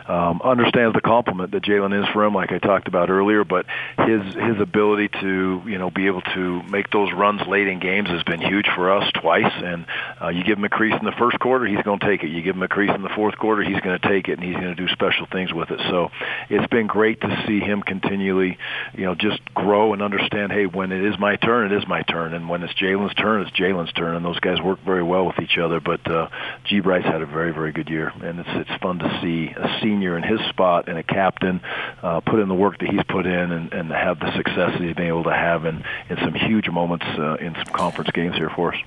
um, 0.07 0.41
understands 0.43 0.93
the 0.93 1.01
compliment 1.01 1.51
that 1.51 1.63
Jalen 1.63 1.99
is 1.99 2.07
for 2.13 2.23
him, 2.23 2.35
like 2.35 2.51
I 2.51 2.59
talked 2.59 2.87
about 2.87 3.09
earlier. 3.09 3.43
But 3.43 3.65
his 3.97 4.21
his 4.35 4.61
ability 4.61 5.09
to 5.21 5.61
you 5.65 5.77
know 5.77 5.89
be 5.89 6.07
able 6.07 6.21
to 6.21 6.61
make 6.63 6.91
those 6.91 7.11
runs 7.13 7.41
late 7.47 7.67
in 7.67 7.79
games 7.79 8.09
has 8.09 8.23
been 8.23 8.41
huge 8.41 8.67
for 8.75 8.91
us 8.91 9.11
twice. 9.19 9.51
And 9.55 9.85
uh, 10.21 10.29
you 10.29 10.43
give 10.43 10.57
him 10.57 10.63
a 10.63 10.69
crease 10.69 10.93
in 10.97 11.05
the 11.05 11.15
first 11.17 11.39
quarter, 11.39 11.65
he's 11.65 11.81
going 11.81 11.99
to 11.99 12.05
take 12.05 12.23
it. 12.23 12.29
You 12.29 12.43
give 12.43 12.55
him 12.55 12.63
a 12.63 12.67
crease 12.67 12.91
in 12.93 13.01
the 13.01 13.09
fourth 13.09 13.37
quarter, 13.37 13.63
he's 13.63 13.79
going 13.81 13.99
to 13.99 14.07
take 14.07 14.27
it, 14.27 14.33
and 14.33 14.43
he's 14.43 14.55
going 14.55 14.75
to 14.75 14.75
do 14.75 14.87
special 14.89 15.25
things 15.31 15.51
with 15.51 15.71
it. 15.71 15.79
So 15.89 16.09
it's 16.49 16.67
been 16.67 16.87
great 16.87 17.21
to 17.21 17.43
see 17.47 17.59
him 17.59 17.81
continually, 17.81 18.57
you 18.93 19.05
know, 19.05 19.15
just 19.15 19.41
grow 19.55 19.93
and 19.93 20.01
understand. 20.01 20.51
Hey, 20.51 20.67
when 20.67 20.91
it 20.91 21.03
is 21.03 21.17
my 21.17 21.35
turn, 21.37 21.71
it 21.71 21.75
is 21.75 21.87
my 21.87 22.03
turn, 22.03 22.33
and 22.33 22.47
when 22.47 22.61
it's 22.61 22.73
Jalen's 22.73 23.14
turn, 23.15 23.41
it's 23.41 23.51
Jalen's 23.51 23.91
turn, 23.93 24.15
and 24.15 24.23
those 24.23 24.39
guys 24.39 24.61
work 24.61 24.79
very 24.85 25.03
well 25.03 25.25
with 25.25 25.39
each 25.39 25.57
other. 25.57 25.79
But 25.79 26.09
uh, 26.09 26.29
G. 26.65 26.79
Bright's 26.79 27.05
had 27.05 27.21
a 27.21 27.25
very, 27.25 27.51
very 27.51 27.71
good 27.71 27.89
year, 27.89 28.09
and 28.09 28.39
it's 28.39 28.49
it's 28.53 28.81
fun 28.81 28.99
to 28.99 29.19
see 29.21 29.51
a 29.55 29.79
senior 29.81 30.17
in 30.17 30.23
his 30.23 30.39
spot 30.49 30.87
and 30.87 30.97
a 30.97 31.03
captain 31.03 31.61
uh, 32.03 32.19
put 32.21 32.39
in 32.39 32.47
the 32.47 32.55
work 32.55 32.79
that 32.79 32.89
he's 32.89 33.03
put 33.09 33.25
in 33.25 33.51
and, 33.51 33.73
and 33.73 33.91
have 33.91 34.19
the 34.19 34.35
success 34.35 34.71
that 34.73 34.81
he's 34.81 34.95
been 34.95 35.07
able 35.07 35.23
to 35.23 35.33
have 35.33 35.65
in, 35.65 35.83
in 36.09 36.17
some 36.17 36.33
huge 36.33 36.69
moments 36.69 37.05
uh, 37.17 37.35
in 37.35 37.53
some 37.55 37.73
conference 37.73 38.09
games 38.11 38.35
here 38.35 38.49
for 38.49 38.73
us. 38.73 38.81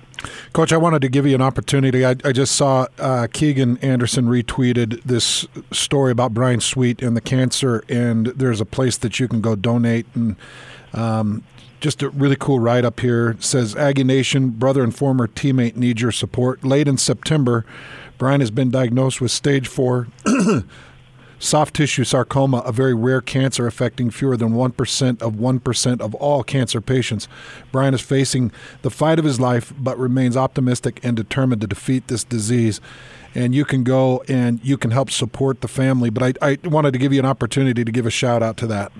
Coach, 0.52 0.72
I 0.72 0.76
wanted 0.76 1.02
to 1.02 1.08
give 1.08 1.26
you 1.26 1.34
an 1.34 1.42
opportunity. 1.42 2.04
I, 2.04 2.16
I 2.24 2.32
just 2.32 2.56
saw 2.56 2.86
uh, 2.98 3.28
Keegan 3.32 3.78
Andersen 3.78 4.26
retweeted 4.26 5.02
this 5.04 5.46
story 5.70 6.10
about 6.10 6.34
Brian 6.34 6.60
Suite 6.60 7.02
and 7.02 7.16
the 7.16 7.20
cancer, 7.20 7.84
and 7.88 8.26
there's 8.26 8.60
a 8.60 8.66
place 8.66 8.96
that 8.98 9.20
you 9.20 9.28
can 9.28 9.40
go 9.40 9.56
donate 9.56 10.06
and. 10.14 10.36
Um, 10.94 11.44
just 11.80 12.02
a 12.02 12.10
really 12.10 12.36
cool 12.36 12.58
write 12.58 12.84
up 12.84 13.00
here. 13.00 13.30
It 13.30 13.44
says 13.44 13.76
Aggie 13.76 14.04
Nation, 14.04 14.50
brother 14.50 14.82
and 14.82 14.94
former 14.94 15.26
teammate 15.26 15.76
need 15.76 16.00
your 16.00 16.12
support. 16.12 16.64
Late 16.64 16.88
in 16.88 16.98
September, 16.98 17.64
Brian 18.18 18.40
has 18.40 18.50
been 18.50 18.70
diagnosed 18.70 19.20
with 19.20 19.30
stage 19.30 19.68
four 19.68 20.08
soft 21.38 21.74
tissue 21.74 22.04
sarcoma, 22.04 22.58
a 22.58 22.72
very 22.72 22.94
rare 22.94 23.20
cancer 23.20 23.66
affecting 23.66 24.10
fewer 24.10 24.36
than 24.36 24.50
1% 24.50 25.22
of 25.22 25.34
1% 25.34 26.00
of 26.00 26.14
all 26.16 26.42
cancer 26.42 26.80
patients. 26.80 27.28
Brian 27.70 27.94
is 27.94 28.00
facing 28.00 28.50
the 28.82 28.90
fight 28.90 29.18
of 29.18 29.24
his 29.24 29.38
life, 29.38 29.72
but 29.78 29.98
remains 29.98 30.36
optimistic 30.36 31.00
and 31.02 31.16
determined 31.16 31.60
to 31.60 31.66
defeat 31.66 32.08
this 32.08 32.24
disease. 32.24 32.80
And 33.34 33.54
you 33.54 33.64
can 33.64 33.84
go 33.84 34.22
and 34.26 34.58
you 34.64 34.76
can 34.76 34.90
help 34.90 35.10
support 35.10 35.60
the 35.60 35.68
family. 35.68 36.10
But 36.10 36.38
I, 36.42 36.52
I 36.64 36.68
wanted 36.68 36.92
to 36.92 36.98
give 36.98 37.12
you 37.12 37.20
an 37.20 37.26
opportunity 37.26 37.84
to 37.84 37.92
give 37.92 38.06
a 38.06 38.10
shout 38.10 38.42
out 38.42 38.56
to 38.58 38.66
that. 38.68 38.90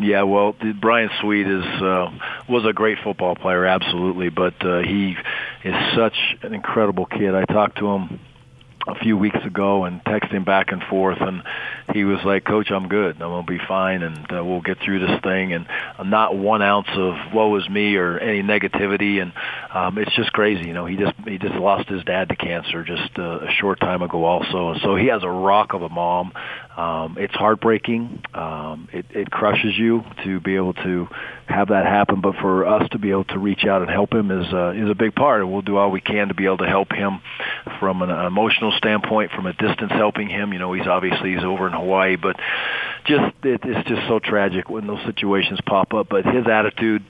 Yeah, 0.00 0.22
well, 0.22 0.54
Brian 0.80 1.10
Suite 1.20 1.48
is 1.48 1.64
uh, 1.64 2.10
was 2.48 2.64
a 2.64 2.72
great 2.72 2.98
football 3.02 3.34
player, 3.34 3.64
absolutely, 3.66 4.28
but 4.28 4.54
uh, 4.64 4.80
he 4.80 5.16
is 5.64 5.74
such 5.96 6.14
an 6.42 6.54
incredible 6.54 7.04
kid. 7.04 7.34
I 7.34 7.44
talked 7.44 7.78
to 7.78 7.88
him 7.88 8.20
a 8.88 8.94
few 8.94 9.16
weeks 9.16 9.38
ago 9.44 9.84
and 9.84 10.02
texted 10.04 10.30
him 10.30 10.44
back 10.44 10.72
and 10.72 10.82
forth, 10.84 11.18
and 11.20 11.42
he 11.92 12.04
was 12.04 12.18
like, 12.24 12.44
"Coach, 12.44 12.70
I'm 12.70 12.88
good. 12.88 13.14
I'm 13.16 13.30
gonna 13.30 13.42
be 13.42 13.58
fine, 13.66 14.02
and 14.02 14.32
uh, 14.32 14.44
we'll 14.44 14.60
get 14.60 14.78
through 14.80 15.00
this 15.00 15.20
thing." 15.22 15.52
And 15.52 15.66
not 16.04 16.36
one 16.36 16.62
ounce 16.62 16.88
of 16.94 17.14
"woe 17.34 17.56
is 17.56 17.68
me" 17.68 17.96
or 17.96 18.18
any 18.18 18.42
negativity, 18.42 19.20
and 19.20 19.32
um, 19.74 19.98
it's 19.98 20.14
just 20.14 20.32
crazy. 20.32 20.66
You 20.66 20.74
know, 20.74 20.86
he 20.86 20.96
just 20.96 21.14
he 21.26 21.38
just 21.38 21.54
lost 21.54 21.88
his 21.88 22.02
dad 22.04 22.28
to 22.30 22.36
cancer 22.36 22.84
just 22.84 23.18
uh, 23.18 23.40
a 23.40 23.50
short 23.60 23.80
time 23.80 24.02
ago, 24.02 24.24
also. 24.24 24.74
So 24.82 24.96
he 24.96 25.08
has 25.08 25.22
a 25.22 25.30
rock 25.30 25.74
of 25.74 25.82
a 25.82 25.88
mom. 25.88 26.32
Um, 26.78 27.16
it's 27.18 27.34
heartbreaking. 27.34 28.22
Um, 28.32 28.88
it, 28.92 29.06
it 29.10 29.30
crushes 29.32 29.76
you 29.76 30.04
to 30.22 30.38
be 30.38 30.54
able 30.54 30.74
to 30.74 31.08
have 31.48 31.68
that 31.68 31.84
happen, 31.86 32.20
but 32.20 32.36
for 32.36 32.66
us 32.66 32.88
to 32.90 33.00
be 33.00 33.10
able 33.10 33.24
to 33.24 33.38
reach 33.40 33.64
out 33.64 33.82
and 33.82 33.90
help 33.90 34.12
him 34.12 34.30
is 34.30 34.46
uh, 34.52 34.70
is 34.76 34.88
a 34.88 34.94
big 34.94 35.16
part, 35.16 35.40
and 35.40 35.52
we'll 35.52 35.62
do 35.62 35.76
all 35.76 35.90
we 35.90 36.00
can 36.00 36.28
to 36.28 36.34
be 36.34 36.44
able 36.44 36.58
to 36.58 36.68
help 36.68 36.92
him 36.92 37.20
from 37.80 38.00
an 38.02 38.10
emotional 38.10 38.70
standpoint, 38.78 39.32
from 39.32 39.46
a 39.46 39.54
distance 39.54 39.90
helping 39.90 40.28
him. 40.28 40.52
You 40.52 40.60
know, 40.60 40.72
he's 40.72 40.86
obviously 40.86 41.34
he's 41.34 41.42
over 41.42 41.66
in 41.66 41.72
Hawaii, 41.72 42.14
but 42.14 42.36
just 43.06 43.34
it, 43.42 43.60
it's 43.64 43.88
just 43.88 44.06
so 44.06 44.20
tragic 44.20 44.70
when 44.70 44.86
those 44.86 45.04
situations 45.04 45.58
pop 45.66 45.92
up. 45.94 46.06
But 46.08 46.26
his 46.26 46.46
attitude, 46.46 47.04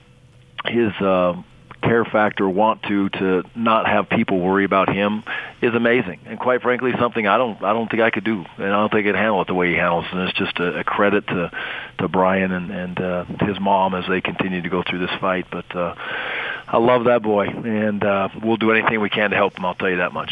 his 0.65 0.91
uh, 0.99 1.43
care 1.81 2.05
factor 2.05 2.47
want 2.47 2.83
to 2.83 3.09
to 3.09 3.43
not 3.55 3.87
have 3.87 4.09
people 4.09 4.39
worry 4.39 4.65
about 4.65 4.93
him 4.93 5.23
is 5.61 5.73
amazing. 5.73 6.19
And 6.25 6.39
quite 6.39 6.61
frankly 6.61 6.91
something 6.99 7.27
I 7.27 7.37
don't 7.37 7.61
I 7.63 7.73
don't 7.73 7.89
think 7.89 8.01
I 8.01 8.09
could 8.09 8.23
do. 8.23 8.45
And 8.57 8.65
I 8.65 8.79
don't 8.79 8.91
think 8.91 9.07
I'd 9.07 9.15
handle 9.15 9.41
it 9.41 9.47
the 9.47 9.53
way 9.53 9.69
he 9.69 9.75
handles 9.75 10.05
it. 10.05 10.13
and 10.13 10.29
it's 10.29 10.37
just 10.37 10.59
a, 10.59 10.79
a 10.79 10.83
credit 10.83 11.27
to 11.27 11.51
to 11.99 12.07
Brian 12.07 12.51
and 12.51 12.71
and 12.71 12.99
uh, 12.99 13.25
his 13.41 13.59
mom 13.59 13.95
as 13.95 14.05
they 14.07 14.21
continue 14.21 14.61
to 14.61 14.69
go 14.69 14.83
through 14.87 14.99
this 14.99 15.15
fight. 15.19 15.47
But 15.51 15.75
uh, 15.75 15.95
I 16.67 16.77
love 16.77 17.05
that 17.05 17.21
boy. 17.21 17.47
And 17.47 18.03
uh, 18.03 18.29
we'll 18.43 18.57
do 18.57 18.71
anything 18.71 19.01
we 19.01 19.09
can 19.09 19.31
to 19.31 19.35
help 19.35 19.57
him. 19.57 19.65
I'll 19.65 19.75
tell 19.75 19.89
you 19.89 19.97
that 19.97 20.13
much. 20.13 20.31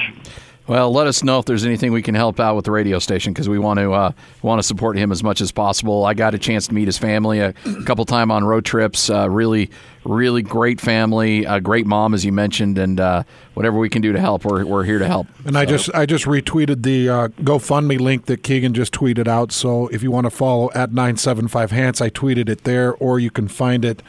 Well, 0.68 0.92
let 0.92 1.08
us 1.08 1.24
know 1.24 1.40
if 1.40 1.46
there's 1.46 1.66
anything 1.66 1.94
we 1.94 2.02
can 2.02 2.14
help 2.14 2.42
out 2.42 2.58
with 2.58 2.66
the 2.66 2.72
radio 2.72 3.00
station 3.00 3.32
because 3.32 3.48
we 3.48 3.58
want 3.58 3.80
to 3.80 3.94
uh, 3.94 4.12
want 4.42 4.60
to 4.60 4.64
support 4.64 4.98
him 4.98 5.14
as 5.14 5.24
much 5.24 5.40
as 5.40 5.50
possible. 5.50 6.04
I 6.06 6.14
got 6.14 6.36
a 6.36 6.38
chance 6.38 6.68
to 6.68 6.74
meet 6.74 6.88
his 6.90 6.98
family 6.98 7.40
a 7.40 7.54
couple 7.86 8.04
time 8.04 8.32
on 8.32 8.44
road 8.44 8.66
trips. 8.66 9.10
Uh, 9.10 9.30
really, 9.30 9.72
really 10.04 10.42
great 10.42 10.82
family, 10.82 11.46
a 11.46 11.62
great 11.62 11.86
mom 11.86 12.14
as 12.14 12.26
you 12.26 12.34
mentioned, 12.34 12.78
and 12.78 13.00
uh, 13.00 13.24
whatever 13.54 13.78
we 13.78 13.88
can 13.88 14.02
do 14.02 14.12
to 14.12 14.20
help, 14.20 14.44
we're, 14.44 14.66
we're 14.66 14.84
here 14.84 15.00
to 15.00 15.08
help. 15.08 15.28
And 15.46 15.54
so. 15.54 15.60
I 15.62 15.66
just 15.66 15.94
I 15.96 16.06
just 16.06 16.26
retweeted 16.26 16.84
the 16.84 17.10
uh, 17.10 17.28
GoFundMe 17.30 17.98
link 17.98 18.26
that 18.26 18.44
Keegan 18.44 18.74
just 18.74 18.94
tweeted 18.94 19.28
out. 19.30 19.54
So 19.54 19.88
if 19.88 20.04
you 20.04 20.12
want 20.12 20.26
to 20.26 20.32
follow 20.32 20.70
at 20.76 20.92
nine 20.92 21.16
seven 21.16 21.48
five 21.48 21.72
Hans, 21.72 22.02
I 22.02 22.10
tweeted 22.10 22.50
it 22.50 22.66
there, 22.66 22.94
or 22.96 23.22
you 23.22 23.32
can 23.32 23.48
find 23.48 23.86
it 23.86 24.04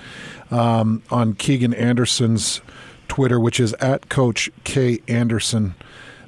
um, 0.51 1.05
on 1.09 1.35
Keegan 1.35 1.73
Andersen's 1.73 2.63
Twitter, 3.07 3.39
which 3.39 3.61
is 3.61 3.75
at 3.75 4.09
Coach 4.09 4.51
K 4.65 5.01
Anderson. 5.07 5.77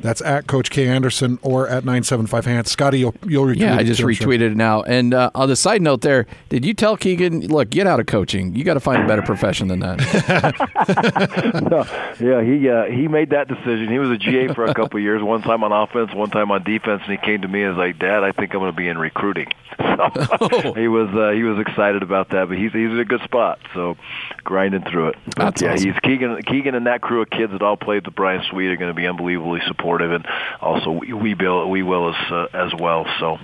That's 0.00 0.22
at 0.22 0.46
Coach 0.46 0.70
K 0.70 0.88
Anderson 0.88 1.38
or 1.42 1.68
at 1.68 1.84
nine 1.84 2.02
seven 2.02 2.26
five 2.26 2.44
Hans. 2.44 2.70
Scotty, 2.70 3.00
you'll, 3.00 3.14
you'll 3.26 3.46
retweet 3.46 3.60
Yeah, 3.60 3.76
I 3.76 3.82
just 3.82 4.00
retweeted 4.00 4.38
sure. 4.38 4.50
it 4.50 4.56
now. 4.56 4.82
And 4.82 5.14
uh, 5.14 5.30
on 5.34 5.48
the 5.48 5.56
side 5.56 5.82
note, 5.82 6.00
there, 6.00 6.26
did 6.48 6.64
you 6.64 6.74
tell 6.74 6.96
Keegan, 6.96 7.48
look, 7.48 7.70
get 7.70 7.86
out 7.86 8.00
of 8.00 8.06
coaching? 8.06 8.54
You 8.54 8.64
got 8.64 8.74
to 8.74 8.80
find 8.80 9.02
a 9.02 9.06
better 9.06 9.22
profession 9.22 9.68
than 9.68 9.80
that. 9.80 9.98
no, 11.70 11.84
yeah, 12.20 12.42
he 12.42 12.68
uh, 12.68 12.84
he 12.84 13.08
made 13.08 13.30
that 13.30 13.48
decision. 13.48 13.88
He 13.88 13.98
was 13.98 14.10
a 14.10 14.16
GA 14.16 14.48
for 14.54 14.64
a 14.64 14.74
couple 14.74 14.98
of 14.98 15.02
years. 15.02 15.22
One 15.22 15.42
time 15.42 15.64
on 15.64 15.72
offense, 15.72 16.14
one 16.14 16.30
time 16.30 16.50
on 16.50 16.62
defense, 16.62 17.02
and 17.04 17.12
he 17.12 17.18
came 17.18 17.42
to 17.42 17.48
me 17.48 17.62
and 17.62 17.76
was 17.76 17.78
like, 17.78 17.98
"Dad, 17.98 18.24
I 18.24 18.32
think 18.32 18.54
I'm 18.54 18.60
going 18.60 18.72
to 18.72 18.76
be 18.76 18.88
in 18.88 18.98
recruiting." 18.98 19.48
So 20.00 20.10
oh. 20.40 20.72
he 20.74 20.88
was 20.88 21.08
uh, 21.14 21.30
he 21.30 21.42
was 21.42 21.58
excited 21.58 22.02
about 22.02 22.30
that, 22.30 22.48
but 22.48 22.56
he's 22.58 22.72
he's 22.72 22.90
in 22.90 22.98
a 22.98 23.04
good 23.04 23.22
spot. 23.22 23.58
So 23.74 23.96
grinding 24.44 24.82
through 24.82 25.08
it. 25.08 25.16
But 25.24 25.36
That's 25.36 25.62
yeah, 25.62 25.72
awesome. 25.72 25.92
he's 25.92 26.00
Keegan 26.00 26.42
Keegan 26.42 26.74
and 26.74 26.86
that 26.86 27.00
crew 27.00 27.22
of 27.22 27.30
kids 27.30 27.52
that 27.52 27.62
all 27.62 27.76
played 27.76 28.04
the 28.04 28.10
Brian 28.10 28.42
Suite 28.50 28.70
are 28.70 28.76
going 28.76 28.90
to 28.90 28.94
be 28.94 29.06
unbelievably 29.06 29.60
supportive 29.66 29.89
supportive, 29.90 30.12
and 30.12 30.26
also 30.60 30.90
we, 30.92 31.12
we 31.12 31.34
will 31.34 31.70
we 31.70 31.82
will 31.82 32.10
as 32.10 32.32
uh, 32.32 32.46
as 32.52 32.72
well. 32.78 33.06
So 33.18 33.38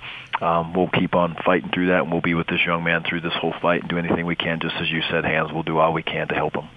um, 0.44 0.74
we'll 0.74 0.88
keep 0.88 1.14
on 1.14 1.36
fighting 1.44 1.70
through 1.72 1.88
that, 1.88 2.02
and 2.02 2.12
we'll 2.12 2.20
be 2.20 2.34
with 2.34 2.46
this 2.46 2.60
young 2.64 2.84
man 2.84 3.04
through 3.08 3.20
this 3.20 3.32
whole 3.34 3.54
fight 3.60 3.82
and 3.82 3.90
do 3.90 3.98
anything 3.98 4.26
we 4.26 4.36
can. 4.36 4.60
Just 4.60 4.76
as 4.76 4.90
you 4.90 5.02
said, 5.10 5.24
Hans, 5.24 5.52
we'll 5.52 5.62
do 5.62 5.78
all 5.78 5.92
we 5.92 6.02
can 6.02 6.28
to 6.28 6.34
help 6.34 6.54
him. 6.54 6.68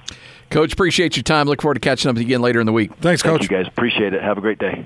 Coach, 0.50 0.74
appreciate 0.74 1.16
your 1.16 1.24
time. 1.24 1.48
Look 1.48 1.62
forward 1.62 1.76
to 1.76 1.80
catching 1.80 2.10
up 2.10 2.18
again 2.18 2.42
later 2.42 2.60
in 2.60 2.66
the 2.66 2.74
week. 2.74 2.96
Thanks, 2.96 3.22
Coach. 3.22 3.42
Thank 3.42 3.52
you 3.52 3.58
guys. 3.58 3.68
Appreciate 3.68 4.14
it. 4.14 4.22
Have 4.24 4.38
a 4.38 4.42
great 4.42 4.58
day. 4.58 4.84